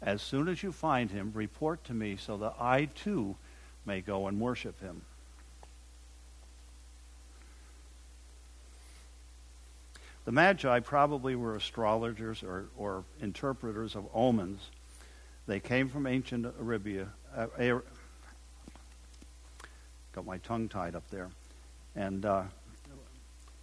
As 0.00 0.22
soon 0.22 0.48
as 0.48 0.62
you 0.62 0.70
find 0.70 1.10
him, 1.10 1.32
report 1.34 1.82
to 1.84 1.94
me 1.94 2.16
so 2.16 2.36
that 2.36 2.54
I 2.60 2.86
too 2.86 3.36
may 3.84 4.00
go 4.00 4.26
and 4.26 4.40
worship 4.40 4.80
him. 4.80 5.02
The 10.24 10.32
Magi 10.32 10.80
probably 10.80 11.36
were 11.36 11.54
astrologers 11.54 12.42
or, 12.42 12.66
or 12.76 13.04
interpreters 13.20 13.94
of 13.94 14.06
omens. 14.14 14.70
They 15.46 15.60
came 15.60 15.88
from 15.88 16.06
ancient 16.06 16.46
Arabia. 16.58 17.08
Uh, 17.36 17.46
got 20.12 20.24
my 20.24 20.38
tongue 20.38 20.68
tied 20.68 20.94
up 20.94 21.08
there. 21.10 21.28
And, 21.94 22.24
uh, 22.24 22.44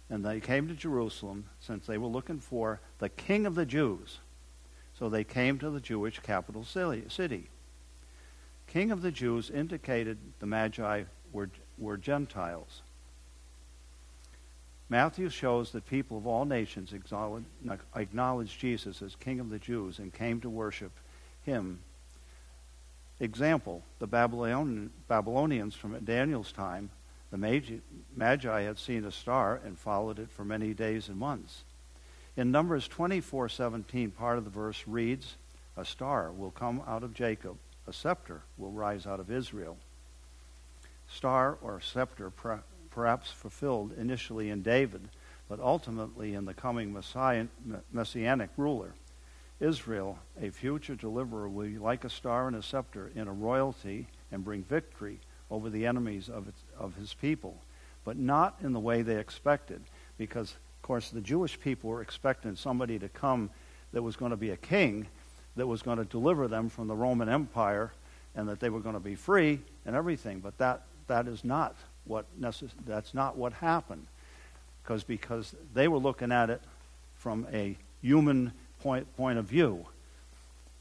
and 0.08 0.24
they 0.24 0.38
came 0.38 0.68
to 0.68 0.74
Jerusalem 0.74 1.46
since 1.60 1.86
they 1.86 1.98
were 1.98 2.06
looking 2.06 2.38
for 2.38 2.80
the 2.98 3.08
king 3.08 3.44
of 3.46 3.56
the 3.56 3.66
Jews. 3.66 4.18
So 4.96 5.08
they 5.08 5.24
came 5.24 5.58
to 5.58 5.70
the 5.70 5.80
Jewish 5.80 6.20
capital 6.20 6.64
city. 6.64 7.48
King 8.68 8.90
of 8.92 9.02
the 9.02 9.10
Jews 9.10 9.50
indicated 9.50 10.18
the 10.38 10.46
Magi 10.46 11.04
were, 11.32 11.50
were 11.76 11.96
Gentiles. 11.96 12.82
Matthew 14.92 15.30
shows 15.30 15.72
that 15.72 15.86
people 15.86 16.18
of 16.18 16.26
all 16.26 16.44
nations 16.44 16.92
acknowledged 16.92 18.60
Jesus 18.60 19.00
as 19.00 19.16
King 19.16 19.40
of 19.40 19.48
the 19.48 19.58
Jews 19.58 19.98
and 19.98 20.12
came 20.12 20.38
to 20.42 20.50
worship 20.50 20.92
him. 21.44 21.80
Example, 23.18 23.82
the 24.00 24.06
Babylonians 24.06 25.74
from 25.74 25.98
Daniel's 26.04 26.52
time, 26.52 26.90
the 27.30 27.38
Magi 28.14 28.60
had 28.60 28.78
seen 28.78 29.06
a 29.06 29.10
star 29.10 29.58
and 29.64 29.78
followed 29.78 30.18
it 30.18 30.30
for 30.30 30.44
many 30.44 30.74
days 30.74 31.08
and 31.08 31.16
months. 31.16 31.64
In 32.36 32.50
Numbers 32.50 32.86
24:17, 32.86 34.10
part 34.10 34.36
of 34.36 34.44
the 34.44 34.50
verse 34.50 34.86
reads, 34.86 35.36
"A 35.74 35.86
star 35.86 36.30
will 36.30 36.50
come 36.50 36.82
out 36.86 37.02
of 37.02 37.14
Jacob, 37.14 37.56
a 37.86 37.94
scepter 37.94 38.42
will 38.58 38.72
rise 38.72 39.06
out 39.06 39.20
of 39.20 39.30
Israel." 39.30 39.78
Star 41.08 41.56
or 41.62 41.80
scepter 41.80 42.28
perhaps 42.94 43.30
fulfilled 43.30 43.92
initially 43.98 44.50
in 44.50 44.62
David, 44.62 45.08
but 45.48 45.60
ultimately 45.60 46.34
in 46.34 46.44
the 46.44 46.54
coming 46.54 46.96
messianic 47.92 48.50
ruler. 48.56 48.94
Israel, 49.60 50.18
a 50.40 50.50
future 50.50 50.94
deliverer, 50.94 51.48
will 51.48 51.66
be 51.66 51.78
like 51.78 52.04
a 52.04 52.10
star 52.10 52.48
and 52.48 52.56
a 52.56 52.62
scepter 52.62 53.10
in 53.14 53.28
a 53.28 53.32
royalty 53.32 54.08
and 54.30 54.44
bring 54.44 54.64
victory 54.64 55.20
over 55.50 55.70
the 55.70 55.86
enemies 55.86 56.28
of, 56.28 56.48
its, 56.48 56.62
of 56.78 56.94
his 56.96 57.14
people, 57.14 57.56
but 58.04 58.16
not 58.16 58.56
in 58.62 58.72
the 58.72 58.80
way 58.80 59.02
they 59.02 59.18
expected, 59.18 59.82
because, 60.18 60.52
of 60.52 60.82
course, 60.82 61.10
the 61.10 61.20
Jewish 61.20 61.60
people 61.60 61.90
were 61.90 62.02
expecting 62.02 62.56
somebody 62.56 62.98
to 62.98 63.08
come 63.08 63.50
that 63.92 64.02
was 64.02 64.16
going 64.16 64.30
to 64.30 64.36
be 64.36 64.50
a 64.50 64.56
king 64.56 65.06
that 65.56 65.66
was 65.66 65.82
going 65.82 65.98
to 65.98 66.04
deliver 66.04 66.48
them 66.48 66.68
from 66.68 66.88
the 66.88 66.96
Roman 66.96 67.28
Empire 67.28 67.92
and 68.34 68.48
that 68.48 68.60
they 68.60 68.70
were 68.70 68.80
going 68.80 68.94
to 68.94 69.00
be 69.00 69.14
free 69.14 69.60
and 69.84 69.94
everything. 69.94 70.40
But 70.40 70.56
that, 70.58 70.82
that 71.06 71.28
is 71.28 71.44
not 71.44 71.76
what 72.04 72.26
necess- 72.40 72.72
that's 72.86 73.14
not 73.14 73.36
what 73.36 73.52
happened. 73.54 74.06
Because 74.82 75.04
because 75.04 75.54
they 75.74 75.88
were 75.88 75.98
looking 75.98 76.32
at 76.32 76.50
it 76.50 76.60
from 77.16 77.46
a 77.52 77.76
human 78.00 78.52
point 78.80 79.16
point 79.16 79.38
of 79.38 79.44
view. 79.44 79.86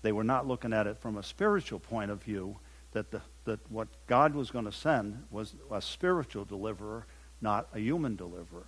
They 0.02 0.12
were 0.12 0.24
not 0.24 0.48
looking 0.48 0.74
at 0.74 0.88
it 0.88 0.98
from 0.98 1.18
a 1.18 1.24
spiritual 1.24 1.80
point 1.80 2.10
of 2.10 2.24
view 2.24 2.58
that 2.94 3.12
the 3.12 3.22
that 3.46 3.60
what 3.72 3.88
God 4.08 4.34
was 4.34 4.52
going 4.52 4.66
to 4.66 4.72
send 4.72 5.26
was 5.30 5.54
a 5.72 5.82
spiritual 5.82 6.46
deliverer 6.46 7.06
not 7.42 7.68
a 7.74 7.80
human 7.80 8.16
deliverer. 8.16 8.68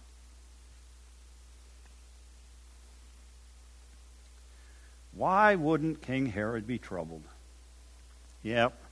Why 5.12 5.54
wouldn't 5.54 6.02
king 6.02 6.26
herod 6.28 6.66
be 6.66 6.80
troubled? 6.80 7.24
Yep 8.42 8.83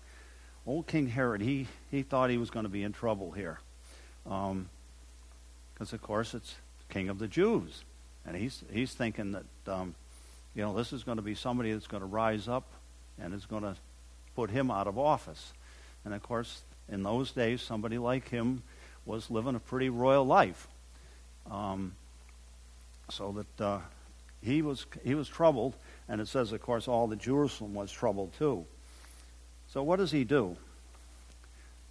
old 0.65 0.87
King 0.87 1.07
Herod, 1.07 1.41
he, 1.41 1.67
he 1.89 2.03
thought 2.03 2.29
he 2.29 2.37
was 2.37 2.49
going 2.49 2.65
to 2.65 2.69
be 2.69 2.83
in 2.83 2.93
trouble 2.93 3.31
here. 3.31 3.59
Because, 4.23 4.49
um, 4.49 4.69
of 5.79 6.01
course, 6.01 6.33
it's 6.33 6.55
king 6.89 7.09
of 7.09 7.19
the 7.19 7.27
Jews. 7.27 7.83
And 8.25 8.35
he's, 8.35 8.63
he's 8.71 8.93
thinking 8.93 9.31
that, 9.31 9.71
um, 9.71 9.95
you 10.53 10.61
know, 10.61 10.75
this 10.75 10.93
is 10.93 11.03
going 11.03 11.17
to 11.17 11.23
be 11.23 11.33
somebody 11.33 11.73
that's 11.73 11.87
going 11.87 12.01
to 12.01 12.07
rise 12.07 12.47
up 12.47 12.65
and 13.19 13.33
is 13.33 13.45
going 13.45 13.63
to 13.63 13.75
put 14.35 14.49
him 14.49 14.69
out 14.69 14.87
of 14.87 14.97
office. 14.97 15.53
And, 16.05 16.13
of 16.13 16.21
course, 16.21 16.61
in 16.89 17.03
those 17.03 17.31
days, 17.31 17.61
somebody 17.61 17.97
like 17.97 18.29
him 18.29 18.61
was 19.05 19.31
living 19.31 19.55
a 19.55 19.59
pretty 19.59 19.89
royal 19.89 20.25
life. 20.25 20.67
Um, 21.49 21.93
so 23.09 23.31
that 23.57 23.63
uh, 23.63 23.79
he, 24.43 24.61
was, 24.61 24.85
he 25.03 25.15
was 25.15 25.27
troubled. 25.27 25.75
And 26.07 26.21
it 26.21 26.27
says, 26.27 26.51
of 26.51 26.61
course, 26.61 26.87
all 26.87 27.07
the 27.07 27.15
Jerusalem 27.15 27.73
was 27.73 27.91
troubled 27.91 28.33
too. 28.37 28.65
So, 29.73 29.83
what 29.83 29.97
does 29.97 30.11
he 30.11 30.23
do? 30.23 30.57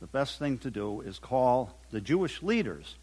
The 0.01 0.07
best 0.07 0.39
thing 0.39 0.59
to 0.59 0.71
do 0.71 1.01
is 1.03 1.19
call 1.19 1.75
the 1.91 2.01
Jewish 2.01 2.43
leaders 2.43 2.95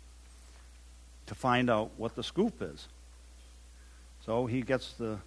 to 1.27 1.35
find 1.35 1.69
out 1.69 1.91
what 1.97 2.15
the 2.15 2.23
scoop 2.23 2.61
is. 2.61 2.87
So 4.25 4.45
he 4.45 4.61
gets 4.61 4.93
the, 4.93 5.19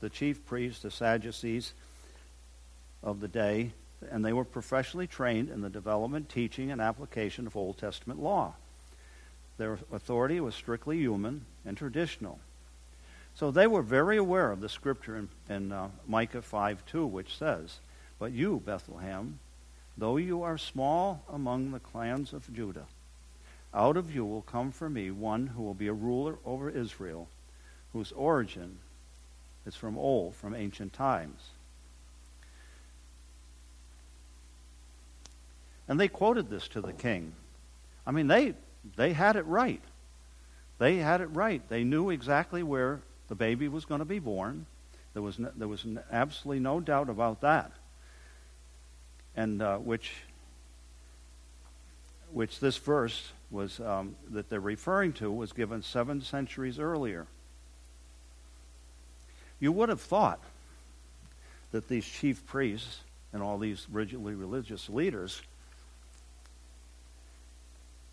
the 0.00 0.10
chief 0.10 0.44
priests, 0.46 0.82
the 0.82 0.90
Sadducees 0.90 1.72
of 3.02 3.20
the 3.20 3.28
day, 3.28 3.72
and 4.10 4.24
they 4.24 4.32
were 4.32 4.44
professionally 4.44 5.06
trained 5.06 5.48
in 5.48 5.62
the 5.62 5.70
development, 5.70 6.28
teaching, 6.28 6.70
and 6.70 6.80
application 6.80 7.46
of 7.46 7.56
Old 7.56 7.78
Testament 7.78 8.22
law. 8.22 8.54
Their 9.56 9.78
authority 9.92 10.40
was 10.40 10.54
strictly 10.54 10.98
human 10.98 11.46
and 11.64 11.76
traditional. 11.76 12.38
So 13.34 13.50
they 13.50 13.66
were 13.66 13.82
very 13.82 14.16
aware 14.16 14.50
of 14.50 14.60
the 14.60 14.68
scripture 14.68 15.16
in, 15.16 15.28
in 15.48 15.72
uh, 15.72 15.88
Micah 16.06 16.42
5 16.42 16.84
2, 16.86 17.06
which 17.06 17.36
says, 17.36 17.78
But 18.18 18.32
you, 18.32 18.62
Bethlehem, 18.64 19.38
though 19.96 20.16
you 20.16 20.42
are 20.42 20.58
small 20.58 21.22
among 21.32 21.70
the 21.70 21.80
clans 21.80 22.32
of 22.32 22.52
Judah, 22.54 22.86
out 23.72 23.96
of 23.96 24.14
you 24.14 24.24
will 24.24 24.42
come 24.42 24.70
for 24.70 24.88
me 24.88 25.10
one 25.10 25.48
who 25.48 25.62
will 25.62 25.74
be 25.74 25.88
a 25.88 25.92
ruler 25.92 26.36
over 26.44 26.70
Israel, 26.70 27.28
whose 27.92 28.12
origin 28.12 28.78
is 29.66 29.74
from 29.74 29.98
old, 29.98 30.34
from 30.36 30.54
ancient 30.54 30.92
times. 30.92 31.40
And 35.88 35.98
they 36.00 36.08
quoted 36.08 36.48
this 36.48 36.68
to 36.68 36.80
the 36.80 36.92
king. 36.92 37.32
I 38.06 38.10
mean, 38.10 38.28
they, 38.28 38.54
they 38.96 39.12
had 39.12 39.36
it 39.36 39.46
right. 39.46 39.82
They 40.78 40.96
had 40.96 41.20
it 41.20 41.26
right. 41.26 41.66
They 41.68 41.84
knew 41.84 42.10
exactly 42.10 42.62
where 42.62 43.00
the 43.28 43.34
baby 43.34 43.68
was 43.68 43.84
going 43.84 44.00
to 44.00 44.04
be 44.04 44.18
born. 44.18 44.66
There 45.12 45.22
was, 45.22 45.38
no, 45.38 45.50
there 45.56 45.68
was 45.68 45.84
absolutely 46.10 46.60
no 46.60 46.80
doubt 46.80 47.08
about 47.08 47.40
that. 47.42 47.72
And 49.36 49.60
uh, 49.60 49.78
which, 49.78 50.12
which 52.32 52.60
this 52.60 52.76
verse 52.76 53.32
was 53.50 53.80
um, 53.80 54.16
that 54.30 54.48
they're 54.48 54.60
referring 54.60 55.12
to 55.14 55.30
was 55.30 55.52
given 55.52 55.82
seven 55.82 56.20
centuries 56.22 56.78
earlier. 56.78 57.26
You 59.60 59.72
would 59.72 59.88
have 59.88 60.00
thought 60.00 60.40
that 61.72 61.88
these 61.88 62.04
chief 62.04 62.46
priests 62.46 63.00
and 63.32 63.42
all 63.42 63.58
these 63.58 63.86
rigidly 63.90 64.34
religious 64.34 64.88
leaders, 64.88 65.42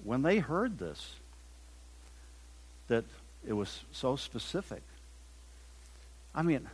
when 0.04 0.24
they 0.24 0.40
heard 0.40 0.80
this, 0.80 1.16
that 2.88 3.06
it 3.48 3.54
was 3.54 3.84
so 3.92 4.16
specific. 4.16 4.82
I 6.34 6.42
mean, 6.42 6.68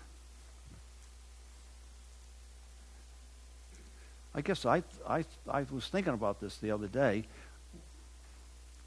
I 4.37 4.41
guess 4.41 4.67
I, 4.67 4.83
I, 5.09 5.25
I 5.49 5.65
was 5.71 5.87
thinking 5.87 6.13
about 6.13 6.39
this 6.39 6.57
the 6.57 6.69
other 6.69 6.85
day. 6.85 7.23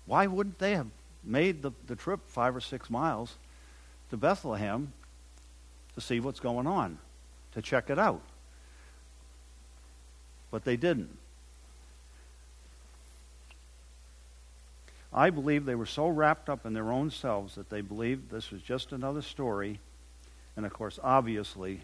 Why 0.07 0.29
wouldn't 0.29 0.61
they 0.61 0.77
have 0.77 0.87
made 1.25 1.61
the, 1.61 1.73
the 1.89 1.97
trip 1.97 2.21
five 2.29 2.55
or 2.55 2.61
six 2.61 2.89
miles 2.89 3.35
to 4.11 4.17
Bethlehem 4.17 4.93
to 5.97 6.01
see 6.01 6.21
what's 6.21 6.39
going 6.39 6.69
on, 6.69 6.99
to 7.55 7.63
check 7.63 7.91
it 7.91 7.99
out? 7.99 8.21
But 10.53 10.65
they 10.65 10.77
didn't. 10.77 11.19
I 15.13 15.31
believe 15.31 15.65
they 15.65 15.75
were 15.75 15.85
so 15.85 16.07
wrapped 16.07 16.49
up 16.49 16.65
in 16.65 16.75
their 16.75 16.93
own 16.93 17.11
selves 17.11 17.57
that 17.57 17.71
they 17.71 17.81
believed 17.81 18.31
this 18.31 18.53
was 18.53 18.63
just 18.63 18.93
another 18.93 19.21
story. 19.21 19.81
And 20.57 20.65
of 20.65 20.73
course, 20.73 21.01
obviously, 21.03 21.81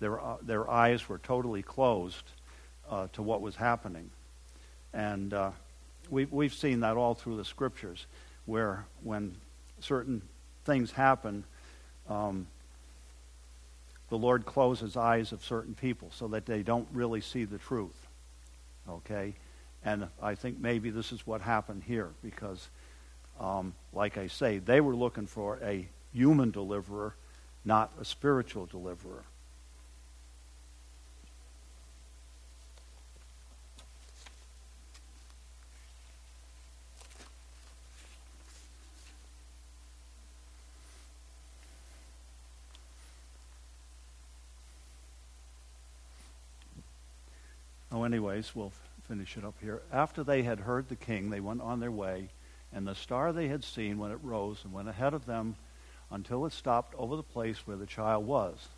their, 0.00 0.18
their 0.40 0.70
eyes 0.70 1.10
were 1.10 1.18
totally 1.18 1.62
closed 1.62 2.24
uh, 2.90 3.08
to 3.12 3.22
what 3.22 3.40
was 3.40 3.56
happening. 3.56 4.10
And 4.92 5.32
uh, 5.34 5.50
we've, 6.10 6.30
we've 6.32 6.54
seen 6.54 6.80
that 6.80 6.96
all 6.96 7.14
through 7.14 7.36
the 7.36 7.44
scriptures, 7.44 8.06
where 8.44 8.86
when 9.02 9.36
certain 9.80 10.22
things 10.64 10.92
happen, 10.92 11.44
um, 12.08 12.46
the 14.08 14.18
Lord 14.18 14.46
closes 14.46 14.96
eyes 14.96 15.32
of 15.32 15.44
certain 15.44 15.74
people 15.74 16.10
so 16.14 16.28
that 16.28 16.46
they 16.46 16.62
don't 16.62 16.88
really 16.92 17.20
see 17.20 17.44
the 17.44 17.58
truth. 17.58 18.06
Okay? 18.88 19.34
And 19.84 20.08
I 20.22 20.34
think 20.34 20.58
maybe 20.58 20.90
this 20.90 21.12
is 21.12 21.26
what 21.26 21.40
happened 21.40 21.82
here 21.84 22.10
because, 22.22 22.68
um, 23.40 23.74
like 23.92 24.16
I 24.16 24.28
say, 24.28 24.58
they 24.58 24.80
were 24.80 24.94
looking 24.94 25.26
for 25.26 25.58
a 25.62 25.88
human 26.12 26.50
deliverer, 26.50 27.14
not 27.64 27.92
a 28.00 28.04
spiritual 28.04 28.66
deliverer. 28.66 29.24
Anyways, 48.06 48.54
we'll 48.54 48.72
finish 49.06 49.36
it 49.36 49.44
up 49.44 49.56
here. 49.60 49.82
After 49.92 50.24
they 50.24 50.42
had 50.42 50.60
heard 50.60 50.88
the 50.88 50.96
king, 50.96 51.28
they 51.28 51.40
went 51.40 51.60
on 51.60 51.80
their 51.80 51.90
way, 51.90 52.30
and 52.72 52.86
the 52.86 52.94
star 52.94 53.32
they 53.32 53.48
had 53.48 53.64
seen 53.64 53.98
when 53.98 54.10
it 54.10 54.18
rose 54.22 54.60
and 54.64 54.72
went 54.72 54.88
ahead 54.88 55.12
of 55.12 55.26
them 55.26 55.56
until 56.10 56.46
it 56.46 56.52
stopped 56.52 56.94
over 56.94 57.16
the 57.16 57.22
place 57.22 57.66
where 57.66 57.76
the 57.76 57.86
child 57.86 58.26
was. 58.26 58.68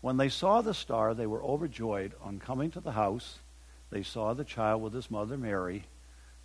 When 0.00 0.18
they 0.18 0.28
saw 0.28 0.60
the 0.60 0.74
star, 0.74 1.14
they 1.14 1.26
were 1.26 1.42
overjoyed. 1.42 2.12
On 2.22 2.38
coming 2.38 2.70
to 2.72 2.80
the 2.80 2.92
house, 2.92 3.38
they 3.90 4.02
saw 4.02 4.34
the 4.34 4.44
child 4.44 4.82
with 4.82 4.92
his 4.92 5.10
mother 5.10 5.36
Mary. 5.36 5.84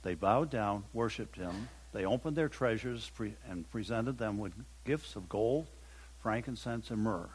They 0.04 0.16
bowed 0.16 0.50
down, 0.50 0.86
worshipped 0.94 1.36
him. 1.36 1.70
They 1.94 2.06
opened 2.06 2.38
their 2.38 2.50
treasures 2.50 3.12
and 3.48 3.70
presented 3.70 4.18
them 4.18 4.38
with 4.38 4.54
gifts 4.86 5.16
of 5.16 5.28
gold, 5.28 5.68
frankincense, 6.22 6.90
and 6.90 7.02
myrrh. 7.02 7.30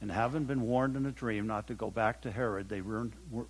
And 0.00 0.10
having 0.10 0.44
been 0.44 0.62
warned 0.62 0.96
in 0.96 1.06
a 1.06 1.10
dream 1.10 1.46
not 1.46 1.66
to 1.68 1.74
go 1.74 1.90
back 1.90 2.20
to 2.22 2.30
Herod, 2.30 2.68
they 2.68 2.82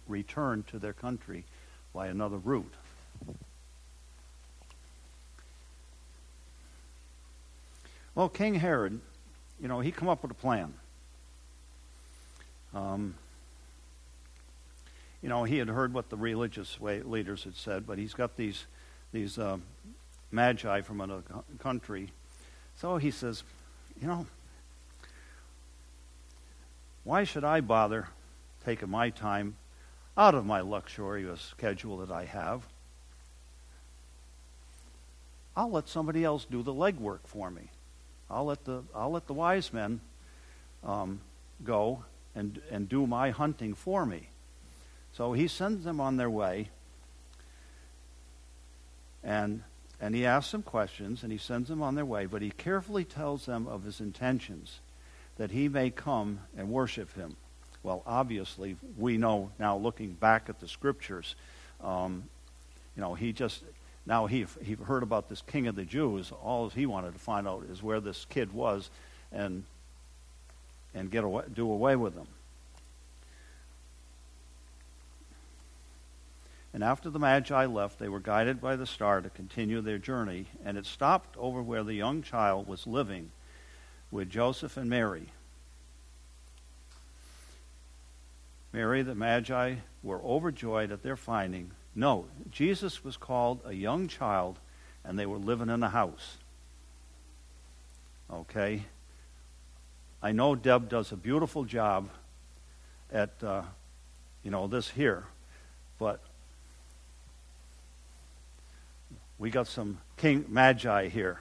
returned 0.06 0.66
to 0.68 0.78
their 0.78 0.92
country 0.92 1.44
by 1.92 2.06
another 2.08 2.38
route. 2.38 2.74
Well, 8.14 8.28
King 8.28 8.54
Herod, 8.54 9.00
you 9.60 9.66
know, 9.66 9.80
he 9.80 9.90
come 9.90 10.08
up 10.08 10.22
with 10.22 10.30
a 10.30 10.34
plan. 10.34 10.74
Um, 12.72 13.14
you 15.22 15.28
know, 15.28 15.44
he 15.44 15.58
had 15.58 15.68
heard 15.68 15.92
what 15.92 16.10
the 16.10 16.16
religious 16.16 16.78
leaders 16.80 17.44
had 17.44 17.56
said, 17.56 17.86
but 17.86 17.98
he's 17.98 18.14
got 18.14 18.36
these 18.36 18.66
these 19.12 19.38
uh, 19.38 19.56
magi 20.32 20.80
from 20.82 21.00
another 21.00 21.22
country. 21.60 22.10
So 22.76 22.96
he 22.96 23.10
says, 23.10 23.44
you 24.00 24.08
know, 24.08 24.26
why 27.04 27.24
should 27.24 27.44
I 27.44 27.60
bother 27.60 28.08
taking 28.64 28.90
my 28.90 29.10
time 29.10 29.56
out 30.16 30.34
of 30.34 30.46
my 30.46 30.62
luxurious 30.62 31.40
schedule 31.40 31.98
that 31.98 32.10
I 32.10 32.24
have? 32.24 32.66
I'll 35.56 35.70
let 35.70 35.88
somebody 35.88 36.24
else 36.24 36.46
do 36.50 36.62
the 36.62 36.72
legwork 36.72 37.20
for 37.26 37.50
me. 37.50 37.70
I'll 38.30 38.46
let 38.46 38.64
the 38.64 38.82
I'll 38.94 39.12
let 39.12 39.26
the 39.26 39.34
wise 39.34 39.72
men 39.72 40.00
um, 40.82 41.20
go 41.62 42.04
and 42.34 42.60
and 42.70 42.88
do 42.88 43.06
my 43.06 43.30
hunting 43.30 43.74
for 43.74 44.04
me. 44.04 44.28
So 45.12 45.32
he 45.32 45.46
sends 45.46 45.84
them 45.84 46.00
on 46.00 46.16
their 46.16 46.30
way, 46.30 46.70
and 49.22 49.62
and 50.00 50.14
he 50.14 50.26
asks 50.26 50.50
them 50.50 50.62
questions, 50.62 51.22
and 51.22 51.30
he 51.30 51.38
sends 51.38 51.68
them 51.68 51.82
on 51.82 51.94
their 51.94 52.04
way. 52.04 52.26
But 52.26 52.42
he 52.42 52.50
carefully 52.50 53.04
tells 53.04 53.46
them 53.46 53.68
of 53.68 53.84
his 53.84 54.00
intentions 54.00 54.80
that 55.36 55.50
he 55.50 55.68
may 55.68 55.90
come 55.90 56.40
and 56.56 56.70
worship 56.70 57.14
him. 57.14 57.36
Well, 57.82 58.02
obviously, 58.06 58.76
we 58.96 59.18
know 59.18 59.50
now, 59.58 59.76
looking 59.76 60.12
back 60.12 60.48
at 60.48 60.60
the 60.60 60.68
scriptures, 60.68 61.34
um, 61.82 62.24
you 62.96 63.02
know, 63.02 63.14
he 63.14 63.32
just 63.32 63.62
now 64.06 64.26
he 64.26 64.46
he 64.62 64.74
heard 64.74 65.02
about 65.02 65.28
this 65.28 65.42
king 65.42 65.66
of 65.66 65.76
the 65.76 65.84
Jews. 65.84 66.32
All 66.42 66.68
he 66.70 66.86
wanted 66.86 67.12
to 67.12 67.18
find 67.18 67.46
out 67.46 67.64
is 67.70 67.82
where 67.82 68.00
this 68.00 68.26
kid 68.30 68.52
was, 68.52 68.90
and 69.32 69.64
and 70.94 71.10
get 71.10 71.24
away, 71.24 71.44
do 71.52 71.70
away 71.70 71.96
with 71.96 72.14
him. 72.14 72.26
And 76.72 76.82
after 76.82 77.08
the 77.08 77.20
Magi 77.20 77.66
left, 77.66 77.98
they 77.98 78.08
were 78.08 78.18
guided 78.18 78.60
by 78.60 78.74
the 78.76 78.86
star 78.86 79.20
to 79.20 79.30
continue 79.30 79.80
their 79.80 79.98
journey, 79.98 80.46
and 80.64 80.76
it 80.76 80.86
stopped 80.86 81.36
over 81.36 81.62
where 81.62 81.84
the 81.84 81.94
young 81.94 82.22
child 82.22 82.66
was 82.66 82.86
living 82.86 83.30
with 84.14 84.30
Joseph 84.30 84.76
and 84.76 84.88
Mary. 84.88 85.26
Mary, 88.72 89.02
the 89.02 89.16
Magi, 89.16 89.74
were 90.04 90.22
overjoyed 90.22 90.92
at 90.92 91.02
their 91.02 91.16
finding. 91.16 91.72
No, 91.96 92.26
Jesus 92.48 93.02
was 93.02 93.16
called 93.16 93.60
a 93.64 93.72
young 93.72 94.06
child, 94.06 94.60
and 95.04 95.18
they 95.18 95.26
were 95.26 95.36
living 95.36 95.68
in 95.68 95.82
a 95.82 95.88
house. 95.88 96.36
Okay? 98.32 98.84
I 100.22 100.30
know 100.30 100.54
Deb 100.54 100.88
does 100.88 101.10
a 101.10 101.16
beautiful 101.16 101.64
job 101.64 102.08
at, 103.12 103.32
uh, 103.42 103.62
you 104.44 104.52
know, 104.52 104.68
this 104.68 104.90
here, 104.90 105.24
but 105.98 106.20
we 109.40 109.50
got 109.50 109.66
some 109.66 109.98
king 110.16 110.44
magi 110.48 111.08
here 111.08 111.40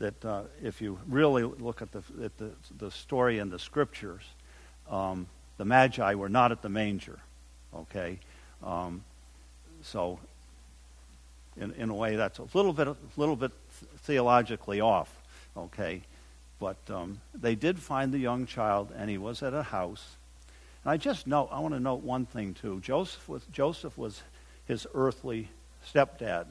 that 0.00 0.24
uh, 0.24 0.42
if 0.62 0.80
you 0.80 0.98
really 1.06 1.42
look 1.44 1.82
at 1.82 1.92
the, 1.92 2.02
at 2.24 2.36
the, 2.38 2.50
the 2.78 2.90
story 2.90 3.38
in 3.38 3.50
the 3.50 3.58
scriptures, 3.58 4.22
um, 4.90 5.26
the 5.58 5.64
Magi 5.64 6.14
were 6.14 6.30
not 6.30 6.50
at 6.50 6.62
the 6.62 6.70
manger. 6.70 7.18
Okay? 7.74 8.18
Um, 8.64 9.04
so, 9.82 10.18
in, 11.56 11.72
in 11.72 11.90
a 11.90 11.94
way, 11.94 12.16
that's 12.16 12.38
a 12.38 12.46
little 12.54 12.72
bit, 12.72 12.88
a 12.88 12.96
little 13.18 13.36
bit 13.36 13.52
theologically 13.98 14.80
off. 14.80 15.14
Okay? 15.56 16.00
But 16.58 16.78
um, 16.88 17.20
they 17.34 17.54
did 17.54 17.78
find 17.78 18.12
the 18.12 18.18
young 18.18 18.46
child, 18.46 18.92
and 18.96 19.10
he 19.10 19.18
was 19.18 19.42
at 19.42 19.52
a 19.52 19.62
house. 19.62 20.16
And 20.82 20.92
I 20.92 20.96
just 20.96 21.26
note, 21.26 21.50
I 21.52 21.60
want 21.60 21.74
to 21.74 21.80
note 21.80 22.02
one 22.02 22.24
thing 22.24 22.54
too. 22.54 22.80
Joseph 22.80 23.28
was, 23.28 23.42
Joseph 23.52 23.98
was 23.98 24.22
his 24.66 24.86
earthly 24.94 25.48
stepdad. 25.86 26.46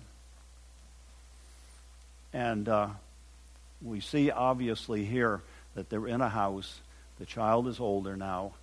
And 2.31 2.69
uh, 2.69 2.89
we 3.81 3.99
see 3.99 4.31
obviously 4.31 5.05
here 5.05 5.41
that 5.75 5.89
they're 5.89 6.07
in 6.07 6.21
a 6.21 6.29
house. 6.29 6.79
The 7.19 7.25
child 7.25 7.67
is 7.67 7.79
older 7.79 8.15
now. 8.15 8.53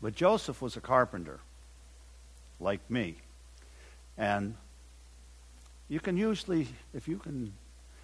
But 0.00 0.14
Joseph 0.14 0.60
was 0.60 0.76
a 0.76 0.80
carpenter, 0.80 1.40
like 2.60 2.80
me. 2.90 3.16
And 4.18 4.54
you 5.88 6.00
can 6.00 6.16
usually, 6.16 6.68
if 6.92 7.08
you 7.08 7.18
can 7.18 7.52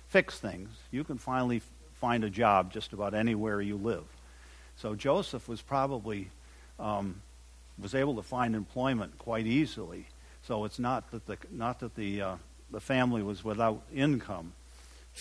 fix 0.08 0.38
things, 0.38 0.70
you 0.90 1.04
can 1.04 1.18
finally 1.18 1.62
find 1.94 2.24
a 2.24 2.30
job 2.30 2.72
just 2.72 2.92
about 2.92 3.14
anywhere 3.14 3.60
you 3.60 3.76
live. 3.76 4.04
So 4.76 4.94
Joseph 4.94 5.46
was 5.48 5.60
probably 5.60 6.30
um, 6.78 7.20
was 7.78 7.94
able 7.94 8.16
to 8.16 8.22
find 8.22 8.54
employment 8.54 9.18
quite 9.18 9.46
easily. 9.46 10.06
So 10.42 10.64
it's 10.64 10.78
not 10.78 11.10
that 11.10 11.26
the 11.26 11.36
not 11.50 11.80
that 11.80 11.94
the 11.94 12.22
uh, 12.22 12.36
the 12.70 12.80
family 12.80 13.22
was 13.22 13.44
without 13.44 13.82
income, 13.94 14.52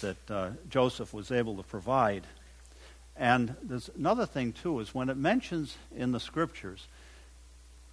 that 0.01 0.31
uh, 0.31 0.49
Joseph 0.69 1.13
was 1.13 1.31
able 1.31 1.57
to 1.57 1.63
provide. 1.63 2.23
And 3.15 3.55
there's 3.61 3.89
another 3.97 4.25
thing 4.25 4.53
too 4.53 4.79
is 4.79 4.95
when 4.95 5.09
it 5.09 5.17
mentions 5.17 5.75
in 5.95 6.11
the 6.11 6.19
scriptures, 6.19 6.87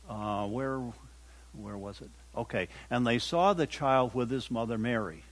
uh, 0.09 0.47
where 0.47 0.81
where 1.53 1.77
was 1.77 2.01
it? 2.01 2.11
Okay, 2.37 2.69
and 2.91 3.07
they 3.07 3.19
saw 3.19 3.53
the 3.53 3.67
child 3.67 4.15
with 4.15 4.31
his 4.31 4.51
mother 4.51 4.79
Mary. 4.79 5.25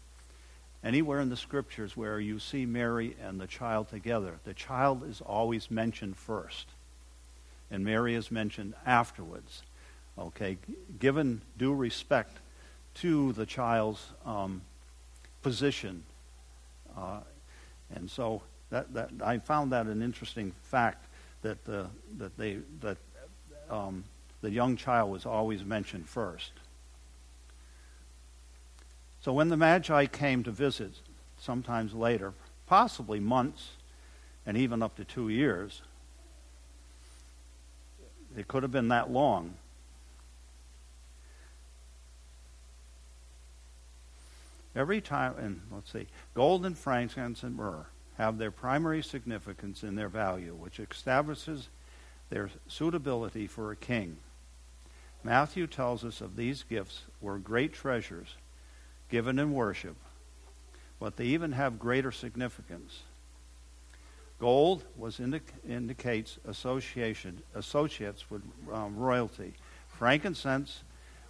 Anywhere 0.83 1.20
in 1.20 1.31
the 1.31 1.37
scriptures 1.37 1.96
where 1.96 2.20
you 2.20 2.38
see 2.38 2.66
Mary 2.66 3.16
and 3.22 3.40
the 3.40 3.46
child 3.46 3.88
together, 3.88 4.35
the 4.44 4.53
child 4.53 5.03
is 5.09 5.20
always 5.20 5.70
mentioned 5.70 6.16
first, 6.16 6.66
and 7.70 7.85
Mary 7.85 8.14
is 8.14 8.31
mentioned 8.31 8.74
afterwards. 8.85 9.62
Okay, 10.18 10.59
given 10.98 11.40
due 11.57 11.74
respect 11.74 12.38
to 12.94 13.33
the 13.33 13.46
child's 13.46 14.07
um, 14.24 14.62
position, 15.42 16.05
uh, 16.96 17.20
and 17.94 18.11
so 18.11 18.42
that, 18.70 18.92
that 18.94 19.11
I 19.22 19.38
found 19.38 19.72
that 19.72 19.87
an 19.87 20.02
interesting 20.02 20.52
fact 20.62 21.07
that 21.42 21.64
the 21.64 21.87
that 22.18 22.37
they 22.37 22.59
that 22.80 22.96
um, 23.70 24.04
the 24.40 24.50
young 24.50 24.76
child 24.76 25.11
was 25.11 25.26
always 25.26 25.64
mentioned 25.64 26.09
first. 26.09 26.52
So 29.20 29.33
when 29.33 29.48
the 29.48 29.57
Magi 29.57 30.07
came 30.07 30.42
to 30.42 30.50
visit, 30.50 30.92
sometimes 31.38 31.94
later, 31.94 32.35
possibly 32.66 33.20
months 33.20 33.70
and 34.44 34.57
even 34.57 34.83
up 34.83 34.96
to 34.96 35.04
two 35.04 35.30
years, 35.30 35.80
it 38.37 38.48
could 38.48 38.62
have 38.62 38.72
been 38.72 38.88
that 38.88 39.11
long. 39.11 39.54
Every 44.76 45.00
time, 45.00 45.34
and 45.38 45.60
let's 45.70 45.92
see, 45.92 46.06
gold 46.34 46.66
and 46.66 46.76
frankincense 46.76 47.42
and 47.42 47.56
myrrh 47.56 47.87
have 48.18 48.38
their 48.38 48.50
primary 48.50 49.02
significance 49.02 49.82
in 49.82 49.94
their 49.94 50.08
value, 50.08 50.54
which 50.54 50.80
establishes 50.80 51.68
their 52.30 52.50
suitability 52.66 53.46
for 53.46 53.70
a 53.70 53.76
king. 53.76 54.16
Matthew 55.22 55.66
tells 55.66 56.04
us 56.04 56.20
of 56.20 56.37
these 56.37 56.64
gifts 56.64 57.02
were 57.20 57.38
great 57.38 57.72
treasures 57.72 58.37
given 59.10 59.38
in 59.38 59.52
worship, 59.52 59.96
but 60.98 61.16
they 61.16 61.26
even 61.26 61.52
have 61.52 61.78
greater 61.78 62.12
significance. 62.12 63.02
Gold 64.40 64.84
was 64.96 65.20
indicates 65.20 66.38
association 66.46 67.42
associates 67.54 68.30
with 68.30 68.42
um, 68.72 68.96
royalty. 68.96 69.54
Frankincense 69.88 70.82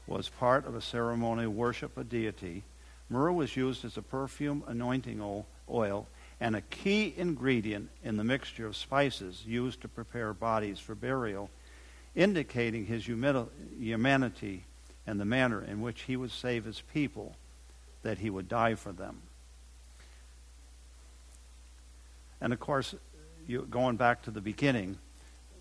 was 0.06 0.28
part 0.28 0.66
of 0.66 0.74
a 0.74 0.80
ceremonial 0.80 1.52
worship 1.52 1.96
of 1.96 2.08
deity. 2.08 2.64
Myrrh 3.08 3.32
was 3.32 3.56
used 3.56 3.84
as 3.84 3.96
a 3.96 4.02
perfume 4.02 4.64
anointing 4.66 5.44
oil 5.68 6.06
and 6.40 6.56
a 6.56 6.60
key 6.62 7.14
ingredient 7.16 7.90
in 8.02 8.16
the 8.16 8.24
mixture 8.24 8.66
of 8.66 8.76
spices 8.76 9.44
used 9.46 9.80
to 9.82 9.88
prepare 9.88 10.32
bodies 10.32 10.78
for 10.78 10.94
burial, 10.94 11.50
indicating 12.14 12.86
his 12.86 13.06
humanity 13.06 14.64
and 15.06 15.20
the 15.20 15.24
manner 15.24 15.62
in 15.62 15.80
which 15.80 16.02
he 16.02 16.16
would 16.16 16.30
save 16.30 16.64
his 16.64 16.82
people 16.92 17.36
that 18.02 18.18
he 18.18 18.30
would 18.30 18.48
die 18.48 18.74
for 18.74 18.92
them. 18.92 19.22
And 22.40 22.52
of 22.52 22.60
course, 22.60 22.94
going 23.70 23.96
back 23.96 24.22
to 24.22 24.30
the 24.30 24.40
beginning, 24.40 24.98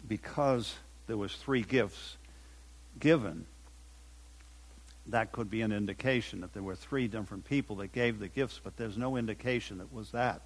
because 0.08 0.76
there 1.08 1.18
was 1.18 1.34
three 1.36 1.62
gifts 1.62 2.18
given, 3.00 3.46
that 5.08 5.32
could 5.32 5.50
be 5.50 5.62
an 5.62 5.72
indication 5.72 6.42
that 6.42 6.54
there 6.54 6.63
were 6.63 6.76
three 6.76 7.08
different 7.08 7.46
people 7.46 7.78
that 7.78 7.92
gave 7.92 8.20
the 8.20 8.28
gifts, 8.28 8.60
but 8.63 8.78
there's 8.78 8.98
no 8.98 9.18
indication 9.18 9.80
that 9.80 9.94
was 9.94 10.12
that. 10.12 10.42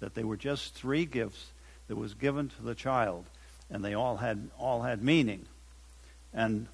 That 0.00 0.14
they 0.14 0.24
were 0.24 0.36
just 0.36 0.74
three 0.74 1.04
gifts 1.04 1.52
that 1.88 1.96
was 1.96 2.14
given 2.14 2.48
to 2.48 2.62
the 2.62 2.74
child, 2.74 3.24
and 3.70 3.84
they 3.84 3.94
all 3.94 4.16
had 4.16 4.48
all 4.58 4.82
had 4.82 5.02
meaning. 5.02 5.44
And 6.32 6.68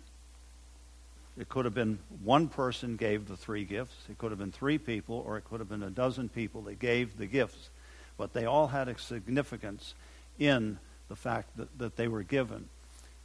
it 1.37 1.49
could 1.49 1.65
have 1.65 1.75
been 1.75 1.99
one 2.23 2.49
person 2.49 2.97
gave 2.97 3.27
the 3.27 3.37
three 3.37 3.65
gifts. 3.65 3.95
It 4.09 4.19
could 4.19 4.31
have 4.31 4.39
been 4.39 4.53
three 4.53 4.79
people, 4.79 5.23
or 5.27 5.37
it 5.37 5.45
could 5.45 5.61
have 5.61 5.69
been 5.69 5.83
a 5.83 5.91
dozen 5.91 6.29
people 6.29 6.63
that 6.63 6.79
gave 6.79 7.17
the 7.17 7.27
gifts. 7.27 7.71
But 8.17 8.33
they 8.33 8.45
all 8.45 8.69
had 8.69 8.89
a 8.89 8.97
significance 8.99 9.95
in 10.39 10.79
the 11.09 11.17
fact 11.17 11.57
that, 11.57 11.77
that 11.79 11.97
they 11.97 12.07
were 12.07 12.23
given. 12.23 12.69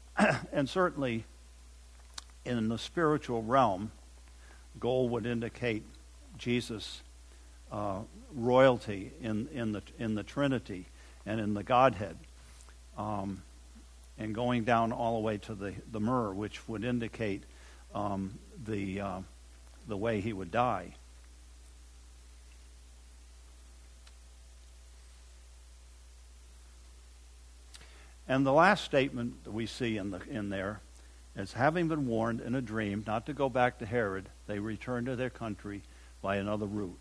and 0.51 0.67
certainly, 0.67 1.25
in 2.45 2.69
the 2.69 2.79
spiritual 2.79 3.43
realm, 3.43 3.91
gold 4.79 5.11
would 5.11 5.25
indicate 5.25 5.83
Jesus' 6.37 7.01
uh, 7.71 7.99
royalty 8.33 9.11
in, 9.21 9.47
in, 9.53 9.71
the, 9.71 9.81
in 9.97 10.15
the 10.15 10.23
Trinity 10.23 10.85
and 11.25 11.39
in 11.39 11.53
the 11.53 11.63
Godhead. 11.63 12.17
Um, 12.97 13.43
and 14.17 14.35
going 14.35 14.65
down 14.65 14.91
all 14.91 15.15
the 15.15 15.21
way 15.21 15.37
to 15.37 15.55
the, 15.55 15.73
the 15.91 15.99
myrrh, 15.99 16.33
which 16.33 16.67
would 16.67 16.83
indicate 16.83 17.43
um, 17.95 18.37
the, 18.65 18.99
uh, 18.99 19.19
the 19.87 19.97
way 19.97 20.19
he 20.19 20.33
would 20.33 20.51
die. 20.51 20.93
And 28.27 28.45
the 28.45 28.53
last 28.53 28.83
statement 28.83 29.43
that 29.43 29.51
we 29.51 29.65
see 29.65 29.97
in, 29.97 30.11
the, 30.11 30.21
in 30.29 30.49
there 30.49 30.81
is 31.39 31.53
having 31.53 31.87
been 31.87 32.07
warned 32.07 32.41
in 32.41 32.53
a 32.53 32.61
dream 32.61 33.03
not 33.07 33.25
to 33.25 33.33
go 33.33 33.49
back 33.49 33.79
to 33.79 33.85
Herod, 33.85 34.29
they 34.47 34.59
returned 34.59 35.07
to 35.07 35.15
their 35.15 35.29
country 35.29 35.81
by 36.21 36.35
another 36.35 36.65
route. 36.65 36.99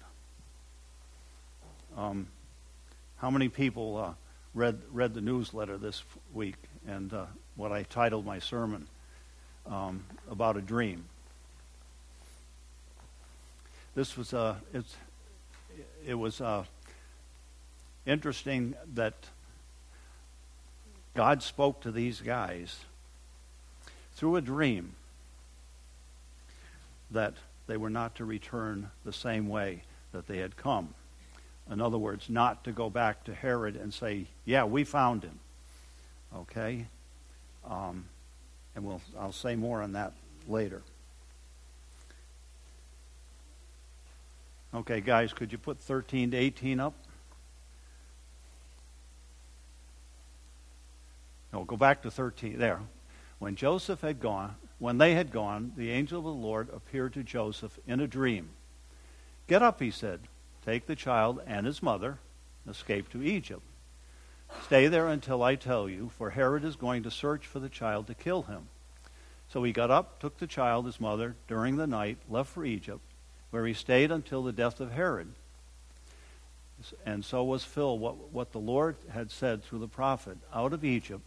Um, 1.97 2.29
how 3.17 3.31
many 3.31 3.49
people 3.49 3.97
uh, 3.97 4.13
read, 4.55 4.81
read 4.93 5.15
the 5.15 5.21
newsletter 5.21 5.77
this 5.77 6.03
week 6.33 6.57
and 6.87 7.13
uh, 7.13 7.27
what 7.57 7.73
I 7.73 7.83
titled 7.83 8.25
my 8.25 8.39
sermon? 8.39 8.87
um, 9.71 10.05
about 10.31 10.57
a 10.57 10.61
dream. 10.61 11.05
This 13.95 14.17
was 14.17 14.33
a 14.33 14.61
it's 14.73 14.97
it 16.07 16.15
was 16.15 16.41
uh, 16.41 16.65
interesting 18.07 18.75
that 18.95 19.15
God 21.15 21.43
spoke 21.43 21.83
to 21.83 21.91
these 21.91 22.21
guys 22.21 22.79
through 24.19 24.35
a 24.35 24.41
dream 24.41 24.95
that 27.13 27.35
they 27.69 27.77
were 27.77 27.89
not 27.89 28.17
to 28.17 28.25
return 28.25 28.91
the 29.05 29.13
same 29.13 29.49
way 29.49 29.81
that 30.11 30.27
they 30.27 30.39
had 30.39 30.57
come. 30.57 30.93
In 31.71 31.81
other 31.81 31.99
words, 31.99 32.29
not 32.29 32.65
to 32.65 32.73
go 32.73 32.91
back 32.91 33.23
to 33.25 33.35
Herod 33.35 33.77
and 33.77 33.95
say, 33.95 34.27
"Yeah, 34.45 34.65
we 34.65 34.83
found 34.83 35.23
him." 35.23 35.39
Okay. 36.35 36.87
Um, 37.65 38.07
and 38.75 38.85
we'll, 38.85 39.01
I'll 39.17 39.31
say 39.31 39.55
more 39.55 39.83
on 39.83 39.93
that 39.93 40.13
later. 40.49 40.83
Okay, 44.75 45.01
guys, 45.01 45.33
could 45.33 45.53
you 45.53 45.59
put 45.59 45.79
13 45.79 46.33
to 46.33 46.37
18 46.37 46.81
up? 46.81 46.95
No, 51.53 51.63
go 51.63 51.77
back 51.77 52.03
to 52.03 52.11
13. 52.11 52.59
There. 52.59 52.81
When 53.39 53.55
Joseph 53.55 54.01
had 54.01 54.21
gone, 54.21 54.57
when 54.79 54.99
they 54.99 55.15
had 55.15 55.31
gone, 55.31 55.73
the 55.77 55.91
angel 55.91 56.19
of 56.19 56.25
the 56.25 56.31
Lord 56.31 56.69
appeared 56.71 57.13
to 57.15 57.23
Joseph 57.23 57.79
in 57.87 58.01
a 58.01 58.07
dream. 58.07 58.51
Get 59.47 59.63
up, 59.63 59.81
he 59.81 59.91
said. 59.91 60.21
Take 60.65 60.87
the 60.87 60.97
child 60.97 61.41
and 61.47 61.67
his 61.67 61.83
mother, 61.83 62.19
escape 62.69 63.11
to 63.11 63.23
Egypt. 63.23 63.63
Stay 64.65 64.89
there 64.89 65.09
until 65.09 65.43
I 65.43 65.55
tell 65.55 65.89
you, 65.89 66.11
for 66.17 66.31
Herod 66.31 66.65
is 66.65 66.77
going 66.77 67.03
to 67.05 67.11
search 67.11 67.47
for 67.47 67.61
the 67.61 67.69
child 67.69 68.07
to 68.07 68.15
kill 68.15 68.43
him. 68.43 68.69
So 69.49 69.63
he 69.63 69.73
got 69.73 69.91
up, 69.91 70.21
took 70.21 70.39
the 70.39 70.47
child, 70.47 70.87
his 70.87 71.01
mother, 71.01 71.37
during 71.47 71.77
the 71.77 71.87
night, 71.87 72.19
left 72.29 72.51
for 72.51 72.65
Egypt, 72.65 73.01
where 73.51 73.67
he 73.67 73.73
stayed 73.73 74.11
until 74.11 74.43
the 74.43 74.53
death 74.53 74.81
of 74.81 74.93
Herod. 74.93 75.33
And 77.07 77.25
so 77.25 77.45
was 77.45 77.65
filled 77.65 78.01
what, 78.01 78.31
what 78.31 78.53
the 78.53 78.59
Lord 78.59 78.97
had 79.11 79.31
said 79.31 79.65
through 79.65 79.81
the 79.81 79.89
prophet 79.89 80.39
Out 80.53 80.73
of 80.73 80.85
Egypt 80.85 81.27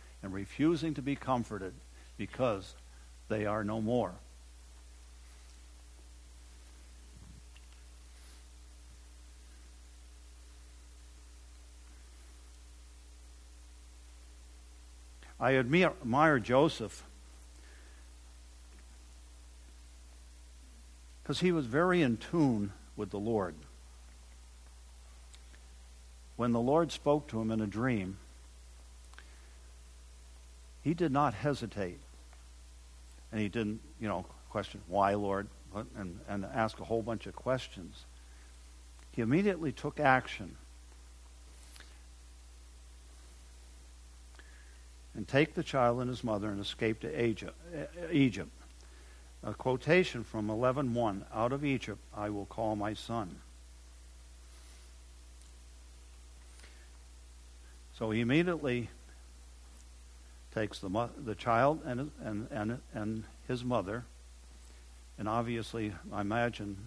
and 0.23 0.33
refusing 0.33 0.93
to 0.93 1.01
be 1.01 1.15
comforted 1.15 1.73
because 2.17 2.75
they 3.27 3.45
are 3.45 3.63
no 3.63 3.81
more. 3.81 4.13
I 15.39 15.55
admire 15.55 16.37
Joseph 16.37 17.03
because 21.23 21.39
he 21.39 21.51
was 21.51 21.65
very 21.65 22.03
in 22.03 22.17
tune 22.17 22.73
with 22.95 23.09
the 23.09 23.17
Lord. 23.17 23.55
When 26.35 26.51
the 26.51 26.59
Lord 26.59 26.91
spoke 26.91 27.27
to 27.29 27.41
him 27.41 27.49
in 27.49 27.59
a 27.59 27.67
dream, 27.67 28.17
he 30.83 30.93
did 30.93 31.11
not 31.11 31.33
hesitate. 31.33 31.99
And 33.31 33.39
he 33.41 33.49
didn't, 33.49 33.81
you 33.99 34.07
know, 34.07 34.25
question, 34.49 34.81
why, 34.87 35.13
Lord? 35.13 35.47
And, 35.95 36.19
and 36.27 36.45
ask 36.45 36.79
a 36.79 36.83
whole 36.83 37.01
bunch 37.01 37.27
of 37.27 37.35
questions. 37.35 38.05
He 39.11 39.21
immediately 39.21 39.71
took 39.71 39.99
action. 39.99 40.57
and 45.13 45.27
take 45.27 45.53
the 45.53 45.63
child 45.63 45.99
and 45.99 46.09
his 46.09 46.23
mother 46.23 46.49
and 46.49 46.59
escape 46.59 47.01
to 47.01 48.11
Egypt. 48.11 48.51
A 49.43 49.53
quotation 49.53 50.23
from 50.23 50.47
11:1 50.47 51.25
Out 51.33 51.51
of 51.51 51.65
Egypt 51.65 51.99
I 52.15 52.29
will 52.29 52.45
call 52.45 52.75
my 52.75 52.93
son. 52.93 53.41
So 57.97 58.11
he 58.11 58.21
immediately 58.21 58.89
takes 60.53 60.79
the, 60.79 61.09
the 61.23 61.35
child 61.35 61.81
and, 61.85 62.11
and, 62.23 62.47
and, 62.51 62.79
and 62.93 63.23
his 63.47 63.63
mother, 63.63 64.03
and 65.17 65.29
obviously, 65.29 65.93
I 66.11 66.21
imagine 66.21 66.77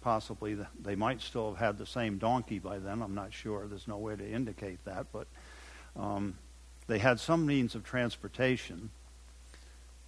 possibly 0.00 0.56
they 0.82 0.94
might 0.94 1.20
still 1.20 1.50
have 1.50 1.58
had 1.58 1.78
the 1.78 1.86
same 1.86 2.18
donkey 2.18 2.58
by 2.58 2.78
then. 2.78 3.02
I'm 3.02 3.14
not 3.14 3.32
sure. 3.32 3.66
There's 3.66 3.88
no 3.88 3.96
way 3.98 4.14
to 4.14 4.30
indicate 4.30 4.84
that, 4.84 5.06
but 5.12 5.26
um, 5.96 6.36
they 6.86 6.98
had 6.98 7.18
some 7.18 7.46
means 7.46 7.74
of 7.74 7.84
transportation, 7.84 8.90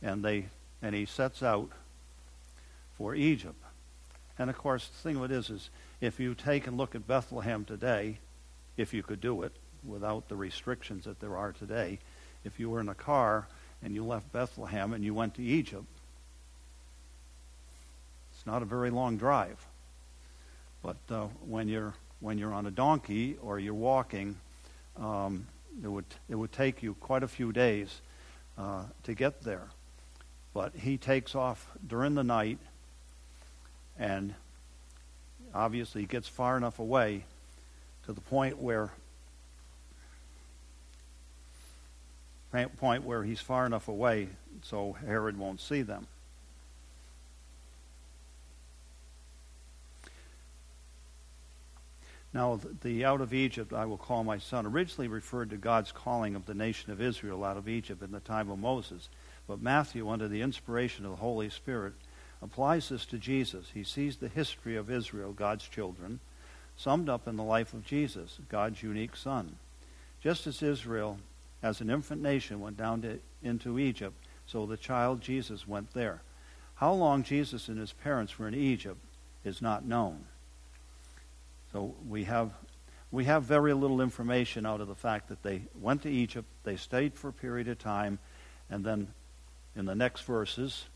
and 0.03 0.25
they 0.25 0.47
and 0.83 0.95
he 0.95 1.05
sets 1.05 1.43
out 1.43 1.71
for 2.97 3.15
Egypt. 3.15 3.63
And 4.39 4.49
of 4.49 4.57
course, 4.57 4.89
the 4.89 4.99
thing 5.03 5.17
of 5.17 5.25
it 5.25 5.31
is, 5.31 5.51
is 5.51 5.71
if 6.01 6.19
you 6.19 6.35
take 6.35 6.67
and 6.67 6.79
look 6.79 6.95
at 6.95 7.07
Bethlehem 7.07 7.65
today, 7.65 8.19
if 8.77 8.95
you 8.95 9.03
could 9.03 9.21
do 9.21 9.43
it 9.43 9.53
without 9.87 10.29
the 10.29 10.37
restrictions 10.37 11.05
that 11.05 11.21
there 11.21 11.37
are 11.37 11.53
today, 11.53 11.99
if 12.45 12.59
you 12.59 12.71
were 12.71 12.81
in 12.81 12.89
a 12.89 12.95
car 12.95 13.47
and 13.83 13.95
you 13.95 14.05
left 14.05 14.33
Bethlehem 14.33 14.93
and 14.93 15.05
you 15.05 15.15
went 15.15 15.35
to 15.35 15.43
Egypt, 15.43 15.87
it's 18.35 18.47
not 18.47 18.63
a 18.63 18.65
very 18.65 18.91
long 18.91 19.17
drive. 19.17 19.67
But 20.83 20.97
uh, 21.11 21.27
when 21.47 21.69
you're 21.69 21.95
when 22.21 22.39
you're 22.39 22.53
on 22.53 22.67
a 22.67 22.71
donkey 22.71 23.37
or 23.43 23.59
you're 23.59 23.75
walking, 23.75 24.37
um, 24.99 25.47
it 25.83 25.89
would 25.89 26.07
it 26.29 26.35
would 26.35 26.53
take 26.53 26.83
you 26.83 26.95
quite 26.95 27.23
a 27.23 27.29
few 27.29 27.53
days 27.53 28.01
uh, 28.57 28.85
to 29.05 29.15
get 29.15 29.43
there. 29.43 29.69
But 30.55 30.75
he 30.75 30.97
takes 30.97 31.35
off 31.35 31.71
during 31.87 32.15
the 32.15 32.25
night, 32.25 32.59
and 33.99 34.35
obviously 35.55 36.07
gets 36.07 36.29
far 36.29 36.57
enough 36.57 36.79
away 36.79 37.25
to 38.07 38.13
the 38.13 38.21
point 38.21 38.59
where 38.59 38.91
point 42.51 43.05
where 43.05 43.23
he's 43.23 43.41
far 43.41 43.67
enough 43.67 43.89
away 43.89 44.29
so 44.63 44.93
Herod 44.93 45.39
won't 45.39 45.61
see 45.61 45.83
them. 45.83 46.07
Now, 52.33 52.61
the 52.83 53.05
out 53.05 53.21
of 53.21 53.35
Egypt 53.35 53.73
I 53.73 53.87
will 53.87 53.99
call 53.99 54.23
my 54.23 54.39
son 54.39 54.65
originally 54.65 55.09
referred 55.09 55.51
to 55.51 55.57
God's 55.57 55.91
calling 55.91 56.37
of 56.37 56.47
the 56.47 56.55
nation 56.55 56.93
of 56.93 57.01
Israel 57.01 57.45
out 57.45 57.57
of 57.57 57.69
Egypt 57.69 58.03
in 58.03 58.13
the 58.13 58.21
time 58.21 58.51
of 58.51 58.59
Moses. 58.59 59.09
But 59.49 59.61
Matthew, 59.61 60.09
under 60.09 60.29
the 60.29 60.43
inspiration 60.43 61.05
of 61.05 61.11
the 61.11 61.17
Holy 61.17 61.51
Spirit, 61.51 61.95
applies 62.41 62.89
this 62.89 63.05
to 63.07 63.19
Jesus. 63.19 63.67
He 63.75 63.83
sees 63.83 64.17
the 64.17 64.29
history 64.29 64.77
of 64.77 64.91
Israel, 64.91 65.33
God's 65.33 65.67
children, 65.67 66.21
summed 66.77 67.09
up 67.09 67.27
in 67.27 67.37
the 67.37 67.43
life 67.43 67.75
of 67.75 67.85
Jesus, 67.85 68.39
God's 68.49 68.81
unique 68.81 69.17
son. 69.17 69.57
Just 70.23 70.47
as 70.47 70.63
Israel, 70.63 71.19
as 71.63 71.81
an 71.81 71.91
infant 71.91 72.23
nation, 72.23 72.61
went 72.61 72.77
down 72.77 73.03
to, 73.03 73.19
into 73.43 73.79
Egypt, 73.79 74.15
so 74.47 74.67
the 74.67 74.77
child 74.77 75.21
Jesus 75.21 75.67
went 75.67 75.93
there. 75.93 76.23
How 76.77 76.93
long 76.93 77.23
Jesus 77.23 77.69
and 77.69 77.79
his 77.79 77.93
parents 77.93 78.39
were 78.39 78.49
in 78.49 78.55
Egypt 78.55 78.99
is 79.45 79.61
not 79.61 79.85
known. 79.85 80.25
So 81.73 81.95
we 82.09 82.25
have 82.25 82.51
we 83.13 83.25
have 83.25 83.43
very 83.43 83.75
little 83.75 84.01
information 84.01 84.65
out 84.65 84.81
of 84.81 84.87
the 84.87 84.95
fact 84.95 85.29
that 85.29 85.43
they 85.43 85.63
went 85.75 86.03
to 86.03 86.11
Egypt, 86.11 86.47
they 86.63 86.77
stayed 86.77 87.15
for 87.15 87.29
a 87.29 87.33
period 87.33 87.67
of 87.67 87.79
time, 87.79 88.21
and 88.71 88.85
then 88.85 89.09
in 89.75 89.85
the 89.85 89.97
next 89.97 90.23
verses, 90.23 90.87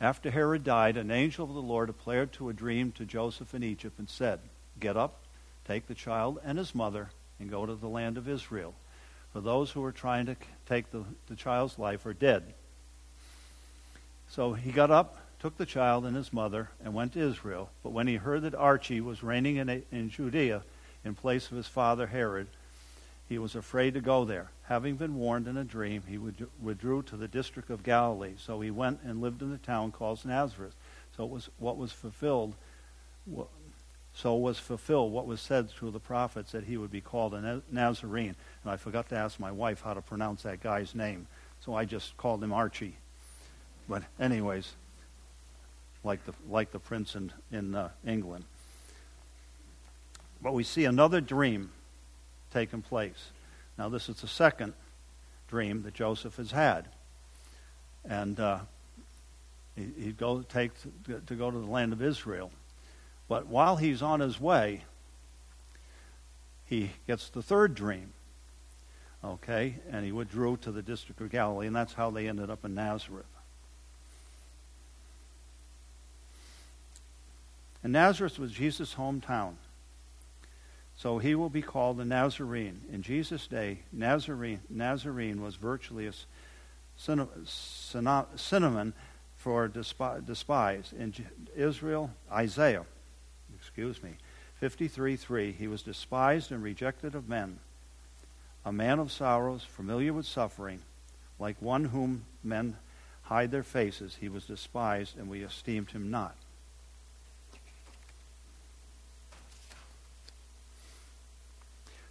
after 0.00 0.30
Herod 0.30 0.62
died, 0.62 0.96
an 0.96 1.10
angel 1.10 1.48
of 1.48 1.54
the 1.54 1.62
Lord 1.62 1.88
appeared 1.88 2.32
to 2.34 2.48
a 2.48 2.52
dream 2.52 2.92
to 2.92 3.04
Joseph 3.04 3.54
in 3.54 3.64
Egypt 3.64 3.98
and 3.98 4.08
said, 4.08 4.40
Get 4.78 4.96
up, 4.96 5.22
take 5.66 5.86
the 5.86 5.94
child 5.94 6.38
and 6.44 6.58
his 6.58 6.74
mother, 6.74 7.10
and 7.38 7.50
go 7.50 7.66
to 7.66 7.74
the 7.74 7.88
land 7.88 8.16
of 8.16 8.28
Israel. 8.28 8.74
For 9.32 9.40
those 9.40 9.70
who 9.70 9.84
are 9.84 9.92
trying 9.92 10.26
to 10.26 10.36
take 10.66 10.90
the, 10.90 11.04
the 11.28 11.36
child's 11.36 11.78
life 11.78 12.06
are 12.06 12.14
dead. 12.14 12.42
So 14.30 14.54
he 14.54 14.72
got 14.72 14.90
up, 14.90 15.18
took 15.40 15.56
the 15.56 15.66
child 15.66 16.06
and 16.06 16.16
his 16.16 16.32
mother 16.32 16.70
and 16.82 16.94
went 16.94 17.12
to 17.12 17.20
Israel. 17.20 17.70
But 17.82 17.92
when 17.92 18.06
he 18.06 18.16
heard 18.16 18.42
that 18.42 18.54
Archie 18.54 19.00
was 19.00 19.22
reigning 19.22 19.56
in, 19.56 19.82
in 19.92 20.10
Judea 20.10 20.62
in 21.04 21.14
place 21.14 21.50
of 21.50 21.56
his 21.56 21.66
father 21.66 22.06
Herod, 22.06 22.46
he 23.28 23.38
was 23.38 23.54
afraid 23.54 23.94
to 23.94 24.00
go 24.00 24.24
there. 24.24 24.50
Having 24.64 24.96
been 24.96 25.16
warned 25.16 25.48
in 25.48 25.56
a 25.56 25.64
dream, 25.64 26.02
he 26.08 26.18
withdrew 26.18 27.02
to 27.02 27.16
the 27.16 27.28
district 27.28 27.70
of 27.70 27.82
Galilee. 27.82 28.34
So 28.38 28.60
he 28.60 28.70
went 28.70 29.00
and 29.04 29.20
lived 29.20 29.42
in 29.42 29.50
the 29.50 29.58
town 29.58 29.92
called 29.92 30.24
Nazareth. 30.24 30.74
So 31.16 31.24
it 31.24 31.30
was 31.30 31.48
what 31.58 31.76
was 31.76 31.92
fulfilled. 31.92 32.54
So 34.16 34.34
was 34.34 34.58
fulfilled 34.58 35.12
what 35.12 35.26
was 35.26 35.42
said 35.42 35.68
through 35.68 35.90
the 35.90 36.00
prophets 36.00 36.52
that 36.52 36.64
he 36.64 36.78
would 36.78 36.90
be 36.90 37.02
called 37.02 37.34
a 37.34 37.62
Nazarene. 37.70 38.34
And 38.64 38.72
I 38.72 38.78
forgot 38.78 39.10
to 39.10 39.16
ask 39.16 39.38
my 39.38 39.52
wife 39.52 39.82
how 39.82 39.92
to 39.92 40.00
pronounce 40.00 40.42
that 40.42 40.62
guy's 40.62 40.94
name, 40.94 41.26
so 41.60 41.74
I 41.74 41.84
just 41.84 42.16
called 42.16 42.42
him 42.42 42.50
Archie. 42.50 42.96
But 43.86 44.04
anyways, 44.18 44.72
like 46.02 46.24
the, 46.24 46.32
like 46.48 46.72
the 46.72 46.78
prince 46.78 47.14
in, 47.14 47.30
in 47.52 47.74
uh, 47.74 47.90
England. 48.06 48.44
But 50.40 50.54
we 50.54 50.64
see 50.64 50.86
another 50.86 51.20
dream 51.20 51.70
taking 52.54 52.80
place. 52.80 53.32
Now, 53.76 53.90
this 53.90 54.08
is 54.08 54.16
the 54.22 54.28
second 54.28 54.72
dream 55.48 55.82
that 55.82 55.92
Joseph 55.92 56.36
has 56.36 56.52
had. 56.52 56.86
And 58.08 58.40
uh, 58.40 58.60
he, 59.76 59.88
he'd 60.04 60.16
go 60.16 60.40
take 60.40 60.72
to, 61.04 61.20
to 61.20 61.34
go 61.34 61.50
to 61.50 61.58
the 61.58 61.66
land 61.66 61.92
of 61.92 62.00
Israel. 62.00 62.50
But 63.28 63.46
while 63.46 63.76
he's 63.76 64.02
on 64.02 64.20
his 64.20 64.40
way, 64.40 64.84
he 66.64 66.90
gets 67.06 67.28
the 67.28 67.42
third 67.42 67.74
dream. 67.74 68.12
Okay? 69.24 69.76
And 69.90 70.04
he 70.04 70.12
withdrew 70.12 70.58
to 70.58 70.70
the 70.70 70.82
district 70.82 71.20
of 71.20 71.30
Galilee, 71.30 71.66
and 71.66 71.74
that's 71.74 71.94
how 71.94 72.10
they 72.10 72.28
ended 72.28 72.50
up 72.50 72.64
in 72.64 72.74
Nazareth. 72.74 73.26
And 77.82 77.92
Nazareth 77.92 78.38
was 78.38 78.52
Jesus' 78.52 78.94
hometown. 78.94 79.54
So 80.96 81.18
he 81.18 81.34
will 81.34 81.50
be 81.50 81.62
called 81.62 82.00
a 82.00 82.04
Nazarene. 82.04 82.80
In 82.90 83.02
Jesus' 83.02 83.46
day, 83.46 83.80
Nazarene, 83.92 84.60
Nazarene 84.70 85.42
was 85.42 85.56
virtually 85.56 86.06
a 86.06 86.12
synonym 86.96 88.94
for 89.36 89.68
despise. 89.68 90.94
In 90.98 91.12
Israel, 91.54 92.10
Isaiah, 92.32 92.86
excuse 93.66 94.00
me, 94.00 94.12
53 94.60 95.16
3, 95.16 95.52
he 95.52 95.66
was 95.66 95.82
despised 95.82 96.52
and 96.52 96.62
rejected 96.62 97.16
of 97.16 97.28
men, 97.28 97.58
a 98.64 98.72
man 98.72 99.00
of 99.00 99.10
sorrows, 99.10 99.64
familiar 99.64 100.12
with 100.12 100.24
suffering, 100.24 100.82
like 101.40 101.60
one 101.60 101.86
whom 101.86 102.24
men 102.44 102.76
hide 103.22 103.50
their 103.50 103.64
faces. 103.64 104.16
He 104.20 104.28
was 104.28 104.44
despised, 104.44 105.18
and 105.18 105.28
we 105.28 105.42
esteemed 105.42 105.90
him 105.90 106.12
not. 106.12 106.36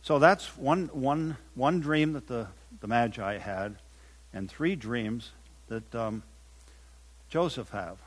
So 0.01 0.19
that's 0.19 0.55
one, 0.57 0.89
one, 0.93 1.37
one 1.55 1.79
dream 1.79 2.13
that 2.13 2.27
the, 2.27 2.47
the 2.81 2.87
Magi 2.87 3.37
had, 3.37 3.77
and 4.33 4.49
three 4.51 4.75
dreams 4.75 5.31
that 5.69 5.95
um, 5.95 6.21
Joseph 7.29 7.69
have. 7.69 7.97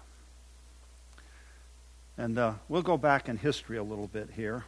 And 2.18 2.37
uh, 2.37 2.54
we'll 2.68 2.83
go 2.83 2.96
back 2.96 3.28
in 3.28 3.37
history 3.37 3.76
a 3.76 3.83
little 3.83 4.09
bit 4.09 4.31
here. 4.35 4.64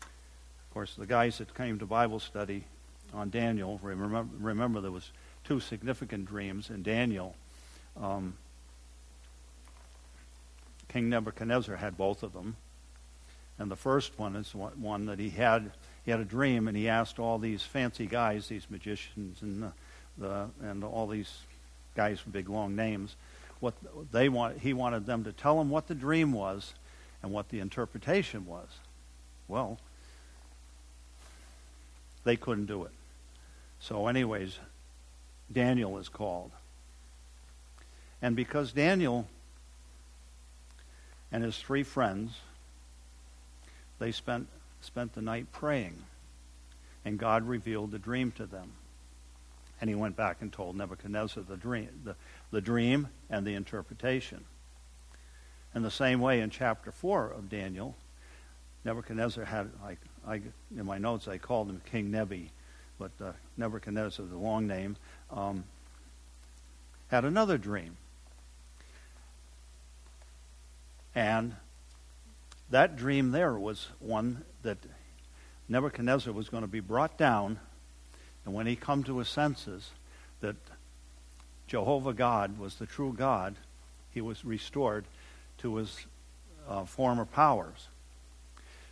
Of 0.00 0.72
course, 0.72 0.94
the 0.94 1.04
guys 1.04 1.36
that 1.36 1.54
came 1.54 1.78
to 1.78 1.86
Bible 1.86 2.18
study 2.18 2.64
on 3.12 3.28
Daniel 3.28 3.78
remember, 3.82 4.26
remember 4.40 4.80
there 4.80 4.90
was 4.90 5.12
two 5.44 5.60
significant 5.60 6.24
dreams 6.24 6.70
in 6.70 6.82
Daniel. 6.82 7.36
Um, 8.00 8.34
King 10.88 11.10
Nebuchadnezzar 11.10 11.76
had 11.76 11.98
both 11.98 12.22
of 12.22 12.32
them, 12.32 12.56
and 13.58 13.70
the 13.70 13.76
first 13.76 14.18
one 14.18 14.34
is 14.34 14.54
one 14.54 15.06
that 15.06 15.18
he 15.18 15.28
had 15.28 15.70
he 16.04 16.10
had 16.10 16.20
a 16.20 16.24
dream 16.24 16.66
and 16.66 16.76
he 16.76 16.88
asked 16.88 17.18
all 17.18 17.38
these 17.38 17.62
fancy 17.62 18.06
guys, 18.06 18.48
these 18.48 18.66
magicians 18.70 19.42
and 19.42 19.62
the, 19.62 19.72
the 20.18 20.48
and 20.62 20.82
all 20.82 21.06
these 21.06 21.40
guys 21.94 22.24
with 22.24 22.32
big 22.32 22.48
long 22.48 22.74
names, 22.74 23.16
what 23.64 24.12
they 24.12 24.28
want. 24.28 24.58
He 24.58 24.74
wanted 24.74 25.06
them 25.06 25.24
to 25.24 25.32
tell 25.32 25.58
him 25.60 25.70
what 25.70 25.88
the 25.88 25.94
dream 25.94 26.32
was 26.32 26.74
and 27.22 27.32
what 27.32 27.48
the 27.48 27.60
interpretation 27.60 28.44
was. 28.46 28.68
Well, 29.48 29.78
they 32.24 32.36
couldn't 32.36 32.66
do 32.66 32.84
it. 32.84 32.90
So, 33.80 34.06
anyways, 34.06 34.58
Daniel 35.50 35.98
is 35.98 36.08
called. 36.08 36.50
And 38.20 38.36
because 38.36 38.72
Daniel 38.72 39.26
and 41.32 41.42
his 41.42 41.56
three 41.58 41.82
friends, 41.82 42.32
they 43.98 44.12
spent 44.12 44.48
spent 44.82 45.14
the 45.14 45.22
night 45.22 45.50
praying, 45.50 45.96
and 47.06 47.18
God 47.18 47.48
revealed 47.48 47.90
the 47.90 47.98
dream 47.98 48.32
to 48.32 48.44
them. 48.44 48.72
And 49.80 49.90
he 49.90 49.96
went 49.96 50.16
back 50.16 50.38
and 50.40 50.52
told 50.52 50.76
Nebuchadnezzar 50.76 51.42
the 51.42 51.56
dream, 51.56 51.88
the, 52.04 52.16
the 52.50 52.60
dream 52.60 53.08
and 53.28 53.46
the 53.46 53.54
interpretation. 53.54 54.44
In 55.74 55.82
the 55.82 55.90
same 55.90 56.20
way, 56.20 56.40
in 56.40 56.50
chapter 56.50 56.92
4 56.92 57.32
of 57.32 57.48
Daniel, 57.48 57.96
Nebuchadnezzar 58.84 59.44
had, 59.44 59.70
I, 59.84 59.96
I, 60.26 60.40
in 60.76 60.86
my 60.86 60.98
notes, 60.98 61.26
I 61.26 61.38
called 61.38 61.68
him 61.68 61.80
King 61.90 62.10
Nebi, 62.10 62.50
but 62.98 63.10
uh, 63.20 63.32
Nebuchadnezzar, 63.56 64.24
the 64.26 64.36
long 64.36 64.66
name, 64.66 64.96
um, 65.30 65.64
had 67.08 67.24
another 67.24 67.58
dream. 67.58 67.96
And 71.14 71.56
that 72.70 72.96
dream 72.96 73.30
there 73.30 73.54
was 73.54 73.88
one 74.00 74.44
that 74.62 74.78
Nebuchadnezzar 75.68 76.32
was 76.32 76.48
going 76.48 76.62
to 76.62 76.68
be 76.68 76.80
brought 76.80 77.16
down, 77.16 77.58
and 78.44 78.54
when 78.54 78.66
he 78.66 78.76
come 78.76 79.02
to 79.04 79.18
his 79.18 79.28
senses, 79.28 79.90
that 80.40 80.56
Jehovah 81.66 82.12
God 82.12 82.58
was 82.58 82.76
the 82.76 82.86
true 82.86 83.14
God, 83.16 83.54
he 84.10 84.20
was 84.20 84.44
restored 84.44 85.04
to 85.58 85.76
his 85.76 86.06
uh, 86.68 86.84
former 86.84 87.24
powers. 87.24 87.88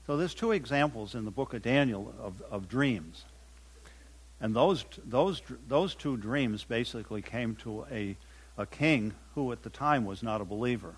So 0.06 0.16
there's 0.16 0.34
two 0.34 0.52
examples 0.52 1.14
in 1.14 1.24
the 1.24 1.30
book 1.30 1.54
of 1.54 1.62
Daniel 1.62 2.12
of, 2.20 2.42
of 2.50 2.68
dreams. 2.68 3.24
And 4.40 4.56
those, 4.56 4.84
those, 5.04 5.40
those 5.68 5.94
two 5.94 6.16
dreams 6.16 6.64
basically 6.64 7.22
came 7.22 7.54
to 7.56 7.86
a, 7.90 8.16
a 8.58 8.66
king 8.66 9.14
who 9.34 9.52
at 9.52 9.62
the 9.62 9.70
time 9.70 10.04
was 10.04 10.22
not 10.22 10.40
a 10.40 10.44
believer. 10.44 10.94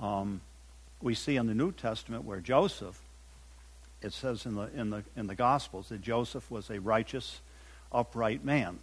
Um, 0.00 0.40
we 1.02 1.14
see 1.14 1.36
in 1.36 1.46
the 1.46 1.54
New 1.54 1.72
Testament 1.72 2.24
where 2.24 2.40
Joseph, 2.40 3.00
it 4.04 4.12
says 4.12 4.44
in 4.44 4.54
the, 4.54 4.68
in, 4.76 4.90
the, 4.90 5.02
in 5.16 5.26
the 5.26 5.34
Gospels 5.34 5.88
that 5.88 6.02
Joseph 6.02 6.50
was 6.50 6.68
a 6.68 6.78
righteous, 6.78 7.40
upright 7.90 8.44
man. 8.44 8.78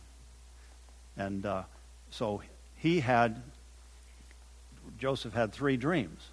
And 1.15 1.45
uh, 1.45 1.63
so 2.09 2.41
he 2.77 3.01
had, 3.01 3.43
Joseph 4.97 5.35
had 5.35 5.53
three 5.53 5.77
dreams. 5.77 6.27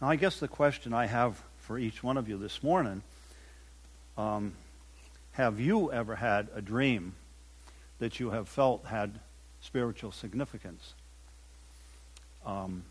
Now, 0.00 0.10
I 0.10 0.16
guess 0.16 0.40
the 0.40 0.48
question 0.48 0.92
I 0.92 1.06
have 1.06 1.40
for 1.58 1.78
each 1.78 2.02
one 2.02 2.16
of 2.16 2.28
you 2.28 2.36
this 2.38 2.64
morning 2.64 3.02
um, 4.18 4.54
have 5.32 5.60
you 5.60 5.92
ever 5.92 6.16
had 6.16 6.48
a 6.52 6.60
dream 6.60 7.14
that 8.00 8.18
you 8.18 8.30
have 8.30 8.48
felt 8.48 8.84
had 8.86 9.20
spiritual 9.60 10.10
significance? 10.10 10.94
Um, 12.44 12.82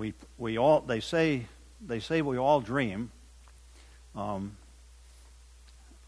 we, 0.00 0.14
we 0.38 0.56
all, 0.56 0.80
they 0.80 1.00
say, 1.00 1.44
they 1.86 2.00
say 2.00 2.22
we 2.22 2.38
all 2.38 2.62
dream. 2.62 3.10
Um, 4.16 4.56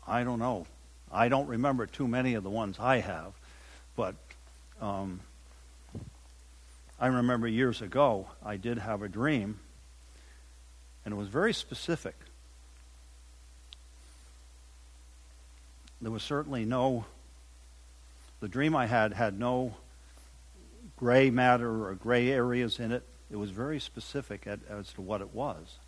I 0.09 0.25
don't 0.25 0.39
know. 0.39 0.67
I 1.13 1.29
don't 1.29 1.47
remember 1.47 1.85
too 1.85 2.09
many 2.09 2.33
of 2.33 2.43
the 2.43 2.49
ones 2.49 2.79
I 2.81 3.01
have, 3.01 3.35
but 3.95 4.15
um, 4.81 5.21
I 6.99 7.09
remember 7.09 7.47
years 7.47 7.83
ago 7.83 8.29
I 8.43 8.57
did 8.57 8.79
have 8.79 9.03
a 9.03 9.11
dream, 9.11 9.59
and 11.05 11.13
it 11.13 11.17
was 11.19 11.29
very 11.29 11.53
specific. 11.53 12.15
There 16.01 16.11
was 16.11 16.23
certainly 16.23 16.65
no, 16.65 17.05
the 18.41 18.49
dream 18.49 18.75
I 18.75 18.87
had 18.87 19.13
had 19.13 19.39
no 19.39 19.75
gray 20.97 21.29
matter 21.29 21.89
or 21.89 21.95
gray 21.95 22.31
areas 22.31 22.79
in 22.79 22.91
it. 22.91 23.03
It 23.33 23.39
was 23.39 23.51
very 23.51 23.81
specific 23.81 24.47
as 24.47 24.93
to 24.93 25.01
what 25.01 25.23
it 25.23 25.35
was. 25.35 25.79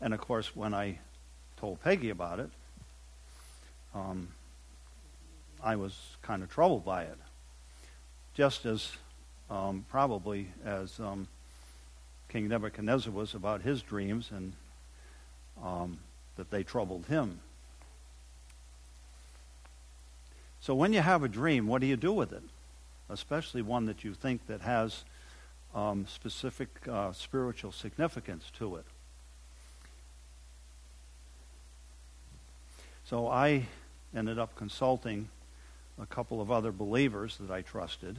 And 0.00 0.12
of 0.12 0.20
course, 0.20 0.56
when 0.56 0.74
I 0.74 0.98
told 1.56 1.80
Peggy 1.82 2.10
about 2.10 2.40
it, 2.40 2.50
um, 3.94 4.26
I 5.62 5.76
was 5.76 5.96
kind 6.22 6.42
of 6.42 6.50
troubled 6.50 6.84
by 6.84 7.04
it. 7.04 7.16
Just 8.34 8.66
as 8.66 8.90
um, 9.48 9.86
probably 9.88 10.48
as 10.64 10.98
um, 10.98 11.28
King 12.28 12.48
Nebuchadnezzar 12.48 13.12
was 13.12 13.34
about 13.34 13.62
his 13.62 13.82
dreams 13.82 14.32
and 14.32 14.52
um, 15.62 16.00
that 16.36 16.50
they 16.50 16.64
troubled 16.64 17.06
him. 17.06 17.38
So 20.60 20.74
when 20.74 20.92
you 20.92 21.02
have 21.02 21.22
a 21.22 21.28
dream, 21.28 21.68
what 21.68 21.80
do 21.80 21.86
you 21.86 21.96
do 21.96 22.12
with 22.12 22.32
it? 22.32 22.42
Especially 23.12 23.62
one 23.62 23.86
that 23.86 24.04
you 24.04 24.14
think 24.14 24.46
that 24.46 24.62
has 24.62 25.04
um, 25.74 26.06
specific 26.06 26.68
uh, 26.90 27.12
spiritual 27.12 27.70
significance 27.70 28.50
to 28.58 28.76
it. 28.76 28.84
So 33.04 33.28
I 33.28 33.66
ended 34.16 34.38
up 34.38 34.56
consulting 34.56 35.28
a 36.00 36.06
couple 36.06 36.40
of 36.40 36.50
other 36.50 36.72
believers 36.72 37.36
that 37.38 37.50
I 37.50 37.60
trusted. 37.60 38.16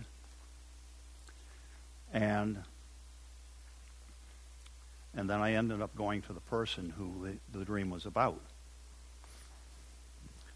And 2.14 2.64
and 5.16 5.30
then 5.30 5.42
I 5.42 5.54
ended 5.54 5.82
up 5.82 5.96
going 5.96 6.24
to 6.24 6.34
the 6.34 6.40
person 6.42 6.94
who 6.98 7.28
the, 7.52 7.60
the 7.60 7.66
dream 7.66 7.90
was 7.90 8.06
about. 8.06 8.42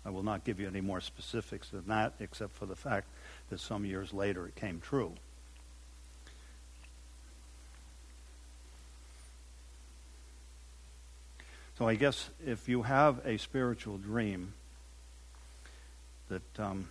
I 0.03 0.09
will 0.09 0.23
not 0.23 0.43
give 0.43 0.59
you 0.59 0.67
any 0.67 0.81
more 0.81 1.01
specifics 1.01 1.69
than 1.69 1.87
that, 1.87 2.13
except 2.19 2.53
for 2.53 2.65
the 2.65 2.75
fact 2.75 3.07
that 3.49 3.59
some 3.59 3.85
years 3.85 4.13
later 4.13 4.45
it 4.47 4.55
came 4.55 4.79
true. 4.79 5.13
So 11.77 11.87
I 11.87 11.93
guess 11.93 12.29
if 12.45 12.67
you 12.67 12.81
have 12.81 13.23
a 13.23 13.37
spiritual 13.37 13.99
dream, 13.99 14.53
that 16.29 16.59
um, 16.59 16.89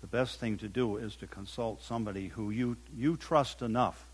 the 0.00 0.08
best 0.08 0.40
thing 0.40 0.58
to 0.58 0.68
do 0.68 0.96
is 0.96 1.14
to 1.16 1.26
consult 1.26 1.82
somebody 1.82 2.28
who 2.28 2.50
you, 2.50 2.76
you 2.96 3.16
trust 3.16 3.62
enough 3.62 4.04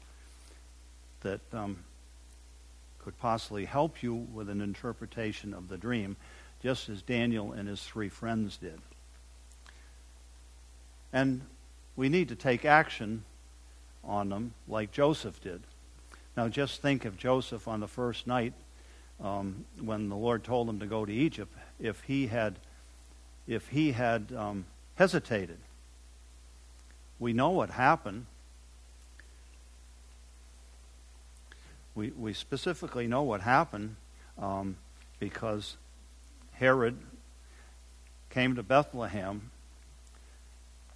that 1.23 1.41
um, 1.53 1.79
could 2.99 3.19
possibly 3.19 3.65
help 3.65 4.03
you 4.03 4.15
with 4.15 4.49
an 4.51 4.61
interpretation 4.61 5.55
of 5.55 5.69
the 5.69 5.79
dream, 5.79 6.17
just 6.63 6.89
as 6.89 7.03
Daniel 7.03 7.53
and 7.53 7.67
his 7.67 7.83
three 7.83 8.09
friends 8.09 8.59
did. 8.59 8.79
And 11.13 11.43
we 11.97 12.09
need 12.09 12.29
to 12.29 12.37
take 12.37 12.65
action 12.65 13.25
on 14.05 14.29
them 14.29 14.55
like 14.69 14.93
Joseph 14.93 15.41
did. 15.41 15.61
Now, 16.37 16.49
just 16.49 16.81
think 16.81 17.05
of 17.05 17.17
Joseph 17.17 17.67
on 17.67 17.81
the 17.81 17.89
first 17.89 18.27
night 18.27 18.55
um, 19.23 19.65
when 19.81 20.09
the 20.09 20.17
Lord 20.17 20.45
told 20.45 20.69
him 20.69 20.81
to 20.81 20.87
go 20.87 21.05
to 21.05 21.13
Egypt, 21.13 21.53
if 21.79 22.01
he 22.03 22.29
had, 22.29 22.57
if 23.47 23.69
he 23.69 23.93
had 23.93 24.33
um, 24.37 24.65
hesitated. 24.95 25.59
We 27.19 27.33
know 27.33 27.51
what 27.51 27.71
happened. 27.71 28.27
We, 31.95 32.11
we 32.11 32.33
specifically 32.33 33.07
know 33.07 33.23
what 33.23 33.43
happened 33.43 33.97
um, 34.39 34.77
because 35.19 35.77
Herod 36.53 36.97
came 38.31 38.55
to 38.55 38.63
Bethlehem 38.63 39.51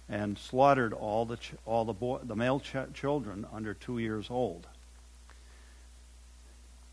and 0.09 0.37
slaughtered 0.37 0.93
all 0.93 1.25
the 1.25 1.37
ch- 1.37 1.53
all 1.65 1.85
the 1.85 1.93
boy, 1.93 2.19
the 2.23 2.35
male 2.35 2.59
ch- 2.59 2.93
children 2.93 3.45
under 3.51 3.73
two 3.73 3.97
years 3.97 4.27
old. 4.29 4.67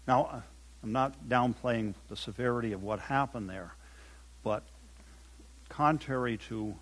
Now, 0.07 0.43
I'm 0.83 0.93
not 0.93 1.29
downplaying 1.29 1.95
the 2.09 2.17
severity 2.17 2.73
of 2.73 2.83
what 2.83 2.99
happened 2.99 3.49
there, 3.49 3.75
but 4.43 4.63
contrary 5.69 6.39
to 6.49 6.75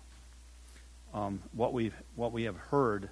um, 1.13 1.41
what 1.53 1.73
we 1.73 1.91
what 2.15 2.31
we 2.31 2.43
have 2.43 2.57
heard, 2.57 3.09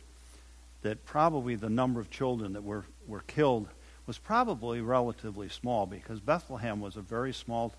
that 0.82 1.06
probably 1.06 1.56
the 1.56 1.70
number 1.70 2.00
of 2.00 2.10
children 2.10 2.54
that 2.54 2.64
were 2.64 2.86
were 3.08 3.22
killed 3.28 3.68
was 4.08 4.18
probably 4.18 4.82
relatively 4.82 5.50
small 5.50 5.86
because 5.86 6.20
Bethlehem 6.20 6.80
was 6.80 6.96
a 6.96 7.02
very 7.02 7.34
small 7.34 7.74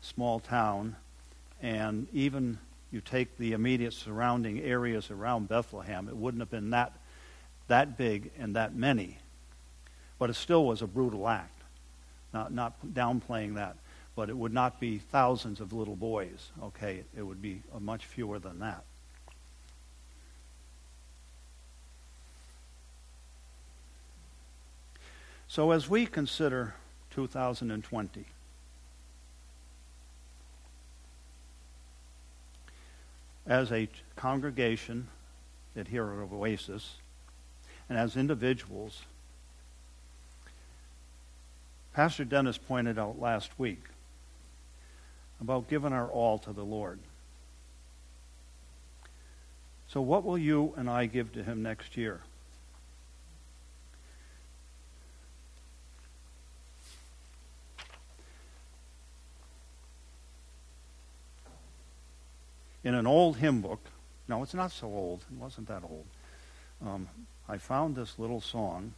small 0.00 0.40
town, 0.40 0.96
and 1.62 2.08
even 2.12 2.58
you 2.90 3.00
take 3.00 3.36
the 3.38 3.52
immediate 3.52 3.92
surrounding 3.92 4.60
areas 4.60 5.10
around 5.10 5.48
Bethlehem, 5.48 6.08
it 6.08 6.16
wouldn't 6.16 6.40
have 6.40 6.50
been 6.50 6.70
that 6.70 6.92
that 7.68 7.98
big 7.98 8.30
and 8.38 8.54
that 8.54 8.76
many, 8.76 9.18
but 10.18 10.30
it 10.30 10.34
still 10.34 10.64
was 10.64 10.82
a 10.82 10.86
brutal 10.86 11.28
act. 11.28 11.62
Not 12.32 12.52
not 12.52 12.74
downplaying 12.86 13.54
that, 13.56 13.76
but 14.14 14.30
it 14.30 14.36
would 14.36 14.52
not 14.52 14.78
be 14.78 14.98
thousands 14.98 15.60
of 15.60 15.72
little 15.72 15.96
boys. 15.96 16.50
Okay, 16.62 17.02
it 17.16 17.22
would 17.22 17.42
be 17.42 17.62
much 17.80 18.04
fewer 18.04 18.38
than 18.38 18.60
that. 18.60 18.84
So 25.48 25.70
as 25.70 25.88
we 25.88 26.06
consider 26.06 26.74
2020. 27.16 28.26
As 33.46 33.70
a 33.70 33.88
congregation 34.16 35.08
at 35.76 35.88
here 35.88 36.04
at 36.04 36.32
Oasis, 36.32 36.96
and 37.88 37.98
as 37.98 38.16
individuals, 38.16 39.02
Pastor 41.92 42.24
Dennis 42.24 42.58
pointed 42.58 42.98
out 42.98 43.20
last 43.20 43.50
week 43.58 43.84
about 45.40 45.68
giving 45.68 45.92
our 45.92 46.08
all 46.08 46.38
to 46.40 46.52
the 46.52 46.64
Lord. 46.64 46.98
So, 49.88 50.00
what 50.00 50.24
will 50.24 50.38
you 50.38 50.74
and 50.76 50.90
I 50.90 51.06
give 51.06 51.32
to 51.32 51.42
Him 51.42 51.62
next 51.62 51.96
year? 51.96 52.20
In 62.86 62.94
an 62.94 63.04
old 63.04 63.38
hymn 63.38 63.62
book. 63.62 63.80
No, 64.28 64.44
it's 64.44 64.54
not 64.54 64.70
so 64.70 64.86
old. 64.86 65.24
It 65.32 65.36
wasn't 65.36 65.66
that 65.66 65.82
old. 65.82 66.06
Um, 66.80 67.08
I 67.48 67.58
found 67.58 67.96
this 67.96 68.16
little 68.16 68.40
song. 68.40 68.94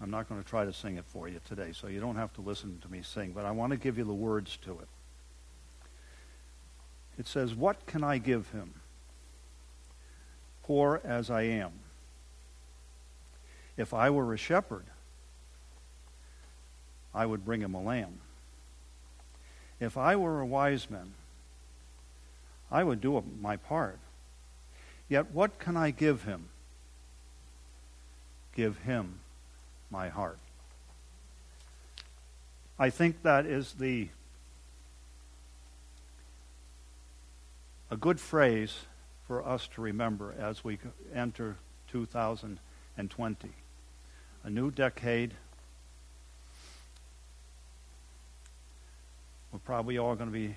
I'm 0.00 0.10
not 0.10 0.26
going 0.26 0.42
to 0.42 0.48
try 0.48 0.64
to 0.64 0.72
sing 0.72 0.96
it 0.96 1.04
for 1.06 1.28
you 1.28 1.38
today, 1.46 1.72
so 1.72 1.86
you 1.86 2.00
don't 2.00 2.16
have 2.16 2.32
to 2.34 2.40
listen 2.40 2.78
to 2.80 2.90
me 2.90 3.02
sing, 3.02 3.32
but 3.32 3.44
I 3.44 3.50
want 3.50 3.72
to 3.72 3.76
give 3.76 3.98
you 3.98 4.04
the 4.04 4.14
words 4.14 4.56
to 4.64 4.70
it. 4.78 4.88
It 7.18 7.26
says, 7.26 7.54
What 7.54 7.84
can 7.84 8.02
I 8.02 8.16
give 8.16 8.48
him? 8.52 8.72
Poor 10.62 10.98
as 11.04 11.30
I 11.30 11.42
am. 11.42 11.72
If 13.76 13.92
I 13.92 14.08
were 14.08 14.32
a 14.32 14.38
shepherd, 14.38 14.86
I 17.14 17.26
would 17.26 17.44
bring 17.44 17.60
him 17.60 17.74
a 17.74 17.82
lamb. 17.82 18.20
If 19.80 19.96
I 19.96 20.16
were 20.16 20.40
a 20.40 20.46
wise 20.46 20.90
man, 20.90 21.12
I 22.70 22.84
would 22.84 23.00
do 23.00 23.22
my 23.40 23.56
part. 23.56 23.98
Yet 25.08 25.30
what 25.32 25.58
can 25.58 25.76
I 25.76 25.90
give 25.90 26.24
him? 26.24 26.48
Give 28.54 28.76
him 28.78 29.20
my 29.90 30.08
heart. 30.08 30.38
I 32.78 32.90
think 32.90 33.22
that 33.22 33.46
is 33.46 33.72
the 33.74 34.08
a 37.90 37.96
good 37.96 38.20
phrase 38.20 38.74
for 39.26 39.46
us 39.46 39.66
to 39.68 39.80
remember 39.80 40.34
as 40.38 40.62
we 40.62 40.78
enter 41.14 41.56
2020. 41.90 43.48
A 44.44 44.50
new 44.50 44.70
decade. 44.70 45.34
We're 49.52 49.58
probably 49.60 49.98
all 49.98 50.14
going 50.14 50.28
to 50.28 50.32
be 50.32 50.56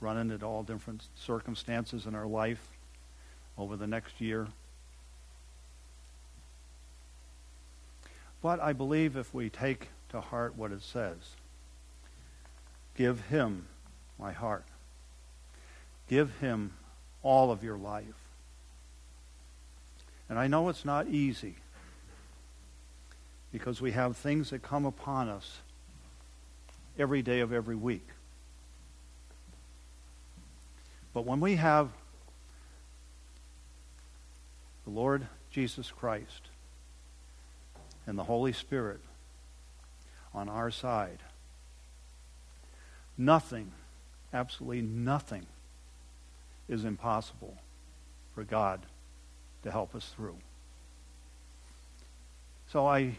running 0.00 0.30
into 0.30 0.44
all 0.44 0.62
different 0.62 1.06
circumstances 1.14 2.06
in 2.06 2.14
our 2.14 2.26
life 2.26 2.68
over 3.56 3.76
the 3.76 3.86
next 3.86 4.20
year. 4.20 4.48
But 8.42 8.60
I 8.60 8.72
believe 8.72 9.16
if 9.16 9.32
we 9.32 9.48
take 9.48 9.88
to 10.10 10.20
heart 10.20 10.56
what 10.56 10.72
it 10.72 10.82
says, 10.82 11.16
give 12.96 13.20
him 13.26 13.66
my 14.18 14.32
heart. 14.32 14.64
Give 16.08 16.30
him 16.40 16.72
all 17.22 17.50
of 17.50 17.64
your 17.64 17.78
life. 17.78 18.04
And 20.28 20.38
I 20.38 20.46
know 20.46 20.68
it's 20.68 20.84
not 20.84 21.08
easy 21.08 21.56
because 23.52 23.80
we 23.80 23.92
have 23.92 24.16
things 24.16 24.50
that 24.50 24.62
come 24.62 24.84
upon 24.84 25.28
us 25.28 25.60
every 26.98 27.22
day 27.22 27.40
of 27.40 27.52
every 27.52 27.76
week. 27.76 28.06
But 31.14 31.24
when 31.24 31.38
we 31.40 31.54
have 31.56 31.90
the 34.84 34.90
Lord 34.90 35.28
Jesus 35.50 35.92
Christ 35.92 36.48
and 38.06 38.18
the 38.18 38.24
Holy 38.24 38.52
Spirit 38.52 39.00
on 40.34 40.48
our 40.48 40.72
side, 40.72 41.20
nothing, 43.16 43.70
absolutely 44.32 44.82
nothing, 44.82 45.46
is 46.68 46.84
impossible 46.84 47.56
for 48.34 48.42
God 48.42 48.80
to 49.62 49.70
help 49.70 49.94
us 49.94 50.12
through. 50.16 50.36
So 52.68 52.86
I, 52.86 53.16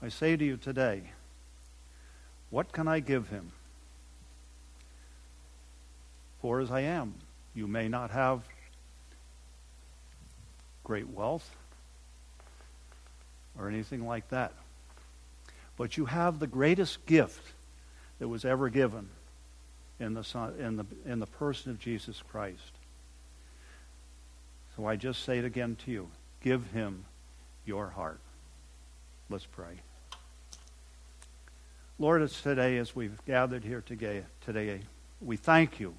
I 0.00 0.08
say 0.08 0.36
to 0.36 0.44
you 0.44 0.56
today, 0.56 1.02
what 2.48 2.72
can 2.72 2.88
I 2.88 3.00
give 3.00 3.28
him? 3.28 3.52
Poor 6.40 6.60
as 6.60 6.70
I 6.70 6.80
am. 6.80 7.14
You 7.54 7.66
may 7.66 7.88
not 7.88 8.10
have 8.10 8.42
great 10.84 11.08
wealth 11.08 11.48
or 13.58 13.68
anything 13.68 14.06
like 14.06 14.28
that. 14.28 14.52
But 15.76 15.96
you 15.96 16.06
have 16.06 16.38
the 16.38 16.46
greatest 16.46 17.04
gift 17.06 17.52
that 18.18 18.28
was 18.28 18.44
ever 18.44 18.68
given 18.68 19.08
in 19.98 20.14
the, 20.14 20.24
son, 20.24 20.54
in 20.58 20.76
the, 20.76 20.86
in 21.04 21.18
the 21.18 21.26
person 21.26 21.70
of 21.70 21.78
Jesus 21.78 22.22
Christ. 22.30 22.72
So 24.76 24.86
I 24.86 24.96
just 24.96 25.24
say 25.24 25.38
it 25.38 25.44
again 25.44 25.76
to 25.84 25.90
you. 25.90 26.08
Give 26.42 26.64
him 26.72 27.04
your 27.64 27.88
heart. 27.88 28.20
Let's 29.28 29.46
pray. 29.46 29.80
Lord, 31.98 32.22
it's 32.22 32.42
today 32.42 32.76
as 32.76 32.94
we've 32.94 33.18
gathered 33.24 33.64
here 33.64 33.80
today, 33.80 34.22
today 34.44 34.80
we 35.20 35.36
thank 35.36 35.80
you 35.80 35.94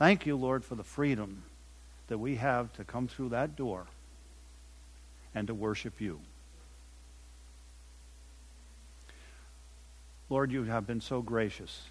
Thank 0.00 0.24
you, 0.24 0.34
Lord, 0.34 0.64
for 0.64 0.76
the 0.76 0.82
freedom 0.82 1.42
that 2.08 2.16
we 2.16 2.36
have 2.36 2.72
to 2.72 2.84
come 2.84 3.06
through 3.06 3.28
that 3.28 3.54
door 3.54 3.84
and 5.34 5.46
to 5.46 5.54
worship 5.54 6.00
you. 6.00 6.20
Lord, 10.30 10.52
you 10.52 10.64
have 10.64 10.86
been 10.86 11.02
so 11.02 11.20
gracious 11.20 11.82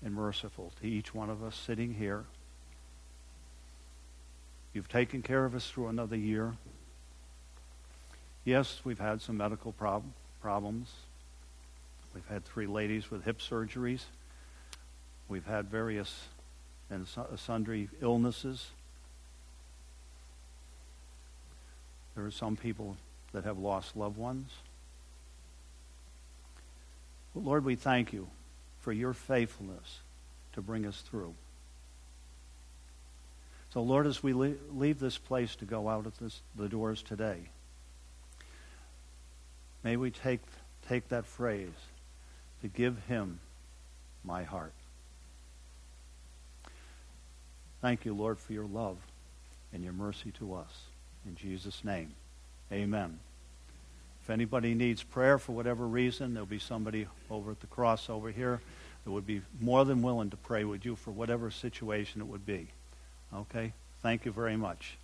and 0.00 0.14
merciful 0.14 0.72
to 0.80 0.86
each 0.86 1.12
one 1.12 1.28
of 1.28 1.42
us 1.42 1.56
sitting 1.56 1.94
here. 1.94 2.22
You've 4.72 4.88
taken 4.88 5.20
care 5.22 5.44
of 5.44 5.52
us 5.56 5.68
through 5.68 5.88
another 5.88 6.16
year. 6.16 6.54
Yes, 8.44 8.80
we've 8.84 9.00
had 9.00 9.20
some 9.20 9.38
medical 9.38 9.72
prob- 9.72 10.12
problems. 10.40 10.92
We've 12.14 12.28
had 12.28 12.44
three 12.44 12.68
ladies 12.68 13.10
with 13.10 13.24
hip 13.24 13.40
surgeries. 13.40 14.04
We've 15.28 15.46
had 15.46 15.68
various 15.68 16.28
and 16.90 17.06
uh, 17.16 17.36
sundry 17.36 17.88
illnesses. 18.00 18.70
There 22.14 22.24
are 22.24 22.30
some 22.30 22.56
people 22.56 22.96
that 23.32 23.44
have 23.44 23.58
lost 23.58 23.96
loved 23.96 24.16
ones. 24.16 24.50
But 27.34 27.44
Lord, 27.44 27.64
we 27.64 27.74
thank 27.74 28.12
you 28.12 28.28
for 28.80 28.92
your 28.92 29.12
faithfulness 29.12 30.00
to 30.54 30.62
bring 30.62 30.86
us 30.86 31.02
through. 31.02 31.34
So, 33.74 33.82
Lord, 33.82 34.06
as 34.06 34.22
we 34.22 34.32
leave 34.32 34.98
this 34.98 35.18
place 35.18 35.54
to 35.56 35.66
go 35.66 35.88
out 35.88 36.06
of 36.06 36.18
this, 36.18 36.40
the 36.56 36.68
doors 36.68 37.02
today, 37.02 37.40
may 39.84 39.98
we 39.98 40.10
take, 40.10 40.40
take 40.88 41.08
that 41.10 41.26
phrase 41.26 41.68
to 42.62 42.68
give 42.68 42.96
him 43.06 43.38
my 44.24 44.44
heart. 44.44 44.72
Thank 47.86 48.04
you, 48.04 48.14
Lord, 48.14 48.40
for 48.40 48.52
your 48.52 48.64
love 48.64 48.96
and 49.72 49.84
your 49.84 49.92
mercy 49.92 50.32
to 50.40 50.54
us. 50.54 50.86
In 51.24 51.36
Jesus' 51.36 51.84
name, 51.84 52.16
amen. 52.72 53.20
If 54.24 54.28
anybody 54.28 54.74
needs 54.74 55.04
prayer 55.04 55.38
for 55.38 55.52
whatever 55.52 55.86
reason, 55.86 56.34
there'll 56.34 56.48
be 56.48 56.58
somebody 56.58 57.06
over 57.30 57.52
at 57.52 57.60
the 57.60 57.68
cross 57.68 58.10
over 58.10 58.32
here 58.32 58.60
that 59.04 59.12
would 59.12 59.24
be 59.24 59.40
more 59.60 59.84
than 59.84 60.02
willing 60.02 60.30
to 60.30 60.36
pray 60.36 60.64
with 60.64 60.84
you 60.84 60.96
for 60.96 61.12
whatever 61.12 61.48
situation 61.48 62.20
it 62.20 62.26
would 62.26 62.44
be. 62.44 62.66
Okay? 63.32 63.72
Thank 64.02 64.24
you 64.24 64.32
very 64.32 64.56
much. 64.56 64.98